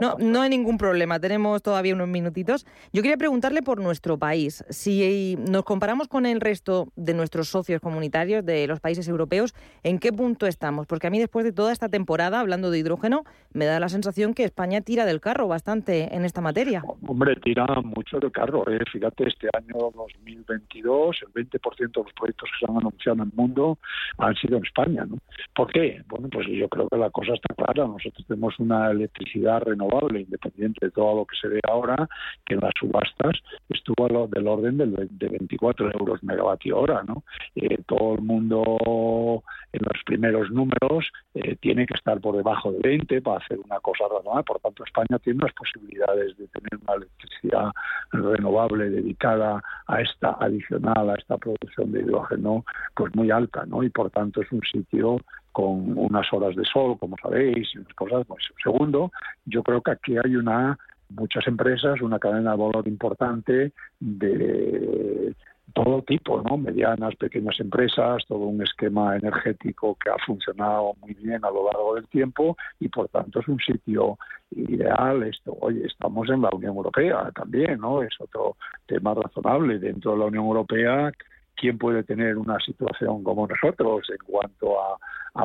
¿no? 0.00 0.16
¿no? 0.18 0.40
hay 0.40 0.48
ningún 0.48 0.78
problema, 0.78 1.20
tenemos 1.20 1.62
todavía 1.62 1.94
unos 1.94 2.08
minutitos. 2.08 2.66
Yo 2.90 3.02
quería 3.02 3.18
preguntarle 3.18 3.62
por 3.62 3.80
nuestro 3.82 4.16
país. 4.16 4.64
Si 4.70 5.36
nos 5.50 5.64
comparamos 5.64 6.08
con 6.08 6.24
el 6.24 6.40
resto 6.40 6.88
de 6.96 7.12
nuestros 7.12 7.48
socios 7.48 7.82
comunitarios 7.82 8.46
de 8.46 8.66
los 8.66 8.80
países 8.80 9.06
europeos, 9.08 9.54
¿en 9.82 9.98
qué 9.98 10.10
punto 10.10 10.46
estamos? 10.46 10.86
Porque 10.86 11.08
a 11.08 11.10
mí 11.10 11.18
después 11.18 11.44
de 11.44 11.52
toda 11.52 11.70
esta 11.70 11.90
temporada, 11.90 12.40
hablando 12.40 12.70
de 12.70 12.78
hidrógeno, 12.78 13.24
me 13.52 13.66
da 13.66 13.78
la 13.78 13.90
sensación 13.90 14.32
que 14.32 14.44
España 14.44 14.80
tira 14.80 15.04
del 15.04 15.20
carro 15.20 15.48
bastante 15.48 16.14
en 16.16 16.24
esta 16.24 16.40
materia. 16.40 16.82
Hombre, 17.06 17.36
tira 17.36 17.66
mucho 17.84 18.18
del 18.20 18.32
carro. 18.32 18.64
¿eh? 18.70 18.80
Fíjate, 18.90 19.28
este 19.28 19.48
año 19.52 19.90
2022, 19.94 21.16
el 21.26 21.46
20% 21.46 21.76
de 21.76 22.02
los 22.02 22.12
proyectos 22.14 22.48
que 22.58 22.64
se 22.64 22.72
han 22.72 22.78
anunciado 22.78 23.22
en 23.22 23.28
el 23.28 23.36
mundo 23.36 23.78
han 24.18 24.34
sido 24.36 24.58
en 24.58 24.64
España. 24.64 25.04
¿no? 25.04 25.18
¿Por 25.54 25.72
qué? 25.72 26.02
Bueno, 26.08 26.28
pues 26.30 26.46
yo 26.48 26.68
creo 26.68 26.88
que 26.88 26.96
la 26.96 27.10
cosa 27.10 27.34
está 27.34 27.54
clara. 27.54 27.86
Nosotros 27.86 28.24
tenemos 28.26 28.58
una 28.58 28.90
electricidad 28.90 29.62
renovable, 29.62 30.20
independiente 30.20 30.86
de 30.86 30.92
todo 30.92 31.16
lo 31.16 31.24
que 31.24 31.36
se 31.40 31.48
ve 31.48 31.60
ahora, 31.68 32.08
que 32.44 32.54
en 32.54 32.60
las 32.60 32.72
subastas 32.78 33.36
estuvo 33.68 34.08
lo, 34.08 34.26
del 34.26 34.46
orden 34.46 34.78
de 34.78 35.28
24 35.28 35.92
euros 35.92 36.22
megavatio 36.22 36.78
hora. 36.78 37.02
¿no? 37.06 37.24
Eh, 37.54 37.78
todo 37.86 38.14
el 38.14 38.22
mundo 38.22 39.42
en 39.72 39.80
los 39.82 40.02
primeros 40.04 40.50
números 40.50 41.06
eh, 41.34 41.56
tiene 41.56 41.86
que 41.86 41.94
estar 41.94 42.20
por 42.20 42.36
debajo 42.36 42.72
de 42.72 42.80
20 42.82 43.20
para 43.22 43.38
hacer 43.38 43.58
una 43.58 43.80
cosa 43.80 44.04
razonable. 44.10 44.44
Por 44.44 44.60
tanto, 44.60 44.84
España 44.84 45.18
tiene 45.18 45.38
unas 45.38 45.52
posibilidades 45.54 46.36
de 46.36 46.48
tener 46.48 46.80
una 46.82 46.94
electricidad 46.94 47.70
renovable 48.12 48.90
dedicada 48.90 49.62
a 49.86 50.00
esta 50.00 50.36
adicional, 50.40 51.10
a 51.10 51.14
esta 51.14 51.36
producción 51.36 51.92
de 51.92 52.00
hidrógeno, 52.00 52.64
pues 52.94 53.14
muy 53.14 53.30
alta, 53.30 53.64
¿no? 53.66 53.82
Y 53.88 53.90
por 53.90 54.10
tanto 54.10 54.42
es 54.42 54.52
un 54.52 54.60
sitio 54.70 55.18
con 55.50 55.96
unas 55.96 56.30
horas 56.32 56.54
de 56.54 56.64
sol, 56.64 56.98
como 56.98 57.16
sabéis, 57.16 57.68
y 57.74 57.78
unas 57.78 57.94
cosas. 57.94 58.26
Pues, 58.26 58.44
segundo, 58.62 59.10
yo 59.46 59.62
creo 59.62 59.80
que 59.80 59.92
aquí 59.92 60.16
hay 60.22 60.36
una 60.36 60.78
muchas 61.10 61.46
empresas, 61.46 62.02
una 62.02 62.18
cadena 62.18 62.50
de 62.50 62.58
valor 62.58 62.86
importante 62.86 63.72
de 63.98 65.34
todo 65.72 66.02
tipo, 66.02 66.42
¿no? 66.42 66.58
Medianas, 66.58 67.14
pequeñas 67.16 67.58
empresas, 67.60 68.24
todo 68.26 68.40
un 68.40 68.62
esquema 68.62 69.16
energético 69.16 69.96
que 69.96 70.10
ha 70.10 70.18
funcionado 70.26 70.92
muy 71.00 71.14
bien 71.14 71.42
a 71.44 71.50
lo 71.50 71.64
largo 71.64 71.94
del 71.94 72.06
tiempo 72.08 72.56
y 72.80 72.88
por 72.88 73.08
tanto 73.08 73.40
es 73.40 73.48
un 73.48 73.58
sitio 73.58 74.18
ideal. 74.50 75.22
Esto, 75.22 75.56
oye, 75.60 75.86
estamos 75.86 76.28
en 76.28 76.42
la 76.42 76.50
Unión 76.50 76.76
Europea 76.76 77.30
también, 77.34 77.80
¿no? 77.80 78.02
Es 78.02 78.14
otro 78.20 78.56
tema 78.86 79.14
razonable 79.14 79.78
dentro 79.78 80.12
de 80.12 80.18
la 80.18 80.26
Unión 80.26 80.44
Europea 80.44 81.12
quién 81.58 81.78
puede 81.78 82.02
tener 82.04 82.38
una 82.38 82.58
situación 82.60 83.22
como 83.24 83.46
nosotros 83.46 84.08
en 84.10 84.18
cuanto 84.24 84.80
a, 84.80 84.98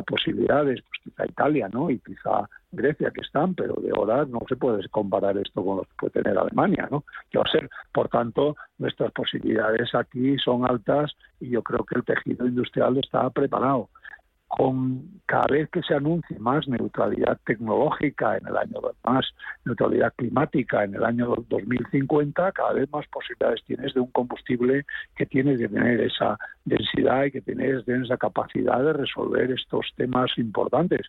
posibilidades, 0.07 0.81
pues 0.81 1.01
quizá 1.03 1.25
Italia, 1.27 1.69
¿no? 1.71 1.87
Y 1.91 1.99
quizá 1.99 2.49
Grecia 2.71 3.11
que 3.11 3.21
están, 3.21 3.53
pero 3.53 3.75
de 3.75 3.91
ahora 3.95 4.25
no 4.25 4.39
se 4.49 4.55
puede 4.55 4.89
comparar 4.89 5.37
esto 5.37 5.63
con 5.63 5.77
lo 5.77 5.83
que 5.83 5.93
puede 5.99 6.23
tener 6.23 6.35
Alemania, 6.35 6.87
¿no? 6.89 7.03
Que 7.29 7.37
va 7.37 7.43
a 7.47 7.51
ser, 7.51 7.69
por 7.93 8.09
tanto, 8.09 8.55
nuestras 8.79 9.11
posibilidades 9.11 9.93
aquí 9.93 10.35
son 10.39 10.65
altas 10.65 11.11
y 11.39 11.49
yo 11.49 11.61
creo 11.61 11.83
que 11.83 11.99
el 11.99 12.05
tejido 12.05 12.47
industrial 12.47 12.97
está 12.97 13.29
preparado 13.29 13.89
con 14.55 15.01
cada 15.25 15.47
vez 15.49 15.67
que 15.71 15.81
se 15.81 15.95
anuncie 15.95 16.37
más 16.37 16.67
neutralidad 16.67 17.39
tecnológica 17.43 18.37
en 18.37 18.45
el 18.45 18.55
año 18.55 18.81
más 19.03 19.25
neutralidad 19.65 20.13
climática 20.15 20.83
en 20.83 20.93
el 20.93 21.03
año 21.03 21.33
2050 21.49 22.51
cada 22.51 22.73
vez 22.73 22.87
más 22.91 23.07
posibilidades 23.07 23.63
tienes 23.65 23.95
de 23.95 24.01
un 24.01 24.11
combustible 24.11 24.85
que 25.15 25.25
tiene 25.25 25.57
que 25.57 25.67
tener 25.67 26.01
esa 26.01 26.37
densidad 26.65 27.23
y 27.23 27.31
que 27.31 27.41
tiene, 27.41 27.81
tiene 27.81 28.05
esa 28.05 28.17
capacidad 28.17 28.77
de 28.83 28.93
resolver 28.93 29.49
estos 29.49 29.87
temas 29.95 30.29
importantes. 30.37 31.07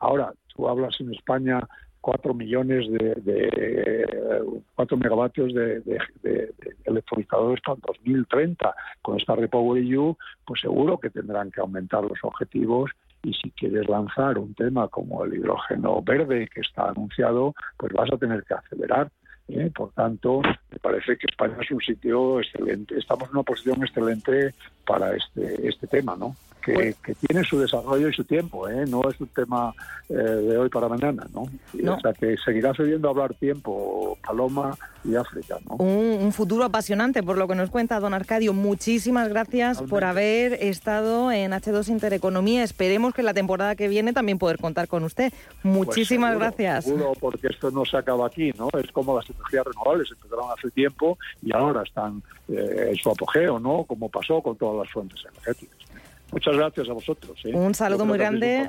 Ahora 0.00 0.32
tú 0.54 0.66
hablas 0.66 0.98
en 1.00 1.12
España 1.12 1.60
4 2.06 2.34
millones 2.34 2.88
de, 2.88 3.16
de 3.16 4.44
4 4.76 4.96
megavatios 4.96 5.52
de, 5.52 5.80
de, 5.80 5.98
de, 6.22 6.54
electrolizadores 6.84 7.60
para 7.66 7.80
2030. 7.84 8.72
Con 9.02 9.18
esta 9.18 9.34
Repower 9.34 9.82
EU, 9.82 10.16
pues 10.46 10.60
seguro 10.60 10.98
que 10.98 11.10
tendrán 11.10 11.50
que 11.50 11.60
aumentar 11.60 12.04
los 12.04 12.18
objetivos 12.22 12.92
y 13.24 13.34
si 13.34 13.50
quieres 13.50 13.88
lanzar 13.88 14.38
un 14.38 14.54
tema 14.54 14.86
como 14.86 15.24
el 15.24 15.34
hidrógeno 15.34 16.00
verde 16.00 16.48
que 16.54 16.60
está 16.60 16.90
anunciado, 16.90 17.56
pues 17.76 17.92
vas 17.92 18.12
a 18.12 18.18
tener 18.18 18.44
que 18.44 18.54
acelerar. 18.54 19.10
¿eh? 19.48 19.72
Por 19.74 19.90
tanto, 19.90 20.42
me 20.70 20.78
parece 20.78 21.18
que 21.18 21.26
España 21.26 21.56
es 21.60 21.72
un 21.72 21.80
sitio 21.80 22.38
excelente. 22.38 22.96
Estamos 22.96 23.28
en 23.30 23.34
una 23.34 23.42
posición 23.42 23.82
excelente 23.82 24.54
para 24.86 25.16
este, 25.16 25.68
este 25.68 25.88
tema, 25.88 26.14
¿no? 26.16 26.36
Pues 26.74 26.96
que, 26.96 27.14
tiene 27.14 27.44
su 27.44 27.58
desarrollo 27.58 28.08
y 28.08 28.12
su 28.12 28.24
tiempo, 28.24 28.68
¿eh? 28.68 28.84
no 28.88 29.02
es 29.08 29.20
un 29.20 29.28
tema 29.28 29.72
eh, 30.08 30.14
de 30.14 30.58
hoy 30.58 30.68
para 30.68 30.88
mañana, 30.88 31.26
¿no? 31.32 31.42
O 31.42 32.00
sea 32.00 32.12
que 32.12 32.36
seguirás 32.44 32.78
oyendo 32.80 33.08
hablar 33.08 33.34
tiempo, 33.34 34.18
Paloma 34.24 34.76
y 35.04 35.14
África, 35.14 35.56
¿no? 35.68 35.76
Un, 35.76 36.32
futuro 36.32 36.64
apasionante, 36.64 37.22
por 37.22 37.38
lo 37.38 37.46
que 37.46 37.54
nos 37.54 37.70
cuenta 37.70 38.00
don 38.00 38.14
Arcadio. 38.14 38.52
Muchísimas 38.52 39.28
gracias 39.28 39.80
por 39.82 40.04
haber 40.04 40.54
estado 40.54 41.30
en 41.30 41.52
H2 41.52 41.88
Intereconomía. 41.88 42.62
Esperemos 42.62 43.14
que 43.14 43.22
la 43.22 43.32
temporada 43.32 43.76
que 43.76 43.88
viene 43.88 44.12
también 44.12 44.38
poder 44.38 44.58
contar 44.58 44.88
con 44.88 45.04
usted. 45.04 45.32
Pues 45.62 45.74
Muchísimas 45.74 46.36
gracias. 46.36 46.84
Seguro, 46.84 47.12
porque 47.18 47.48
esto 47.48 47.70
no 47.70 47.84
se 47.84 47.96
acaba 47.96 48.26
aquí, 48.26 48.52
¿no? 48.58 48.68
Es 48.78 48.90
como 48.90 49.16
las 49.16 49.28
energías 49.30 49.64
renovables 49.64 50.10
empezaron 50.10 50.50
hace 50.50 50.70
tiempo 50.70 51.18
y 51.42 51.54
ahora 51.54 51.82
están 51.82 52.22
eh, 52.48 52.88
en 52.90 52.96
su 52.96 53.10
apogeo, 53.10 53.58
¿no? 53.58 53.84
Como 53.84 54.08
pasó 54.08 54.40
con 54.40 54.56
todas 54.56 54.84
las 54.84 54.92
fuentes 54.92 55.20
energéticas. 55.24 55.85
Muchas 56.32 56.56
gracias 56.56 56.88
a 56.88 56.92
vosotros. 56.92 57.38
¿eh? 57.44 57.54
Un 57.54 57.74
saludo 57.74 58.04
muy 58.04 58.18
grande. 58.18 58.68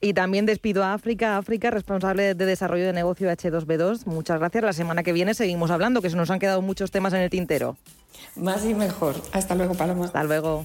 Y 0.00 0.12
también 0.14 0.46
despido 0.46 0.82
a 0.84 0.94
África, 0.94 1.38
África, 1.38 1.70
responsable 1.70 2.34
de 2.34 2.46
desarrollo 2.46 2.86
de 2.86 2.92
negocio 2.92 3.30
H2B2. 3.30 4.06
Muchas 4.06 4.38
gracias. 4.38 4.64
La 4.64 4.72
semana 4.72 5.02
que 5.02 5.12
viene 5.12 5.34
seguimos 5.34 5.70
hablando, 5.70 6.02
que 6.02 6.10
se 6.10 6.16
nos 6.16 6.30
han 6.30 6.38
quedado 6.38 6.60
muchos 6.60 6.90
temas 6.90 7.12
en 7.12 7.20
el 7.20 7.30
tintero. 7.30 7.76
Más 8.36 8.64
y 8.66 8.74
mejor. 8.74 9.14
Hasta 9.32 9.54
luego, 9.54 9.74
Paloma. 9.74 10.06
Hasta 10.06 10.24
luego. 10.24 10.64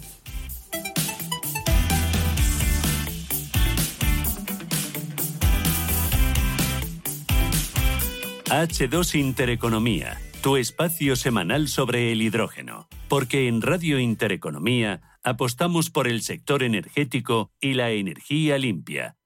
H2 8.49 9.15
Intereconomía, 9.15 10.21
tu 10.41 10.55
espacio 10.55 11.17
semanal 11.17 11.67
sobre 11.67 12.13
el 12.13 12.21
hidrógeno. 12.21 12.87
Porque 13.09 13.49
en 13.49 13.61
Radio 13.61 13.99
Intereconomía 13.99 15.01
apostamos 15.27 15.89
por 15.89 16.07
el 16.07 16.21
sector 16.21 16.63
energético 16.63 17.51
y 17.59 17.73
la 17.73 17.91
energía 17.91 18.57
limpia 18.57 19.15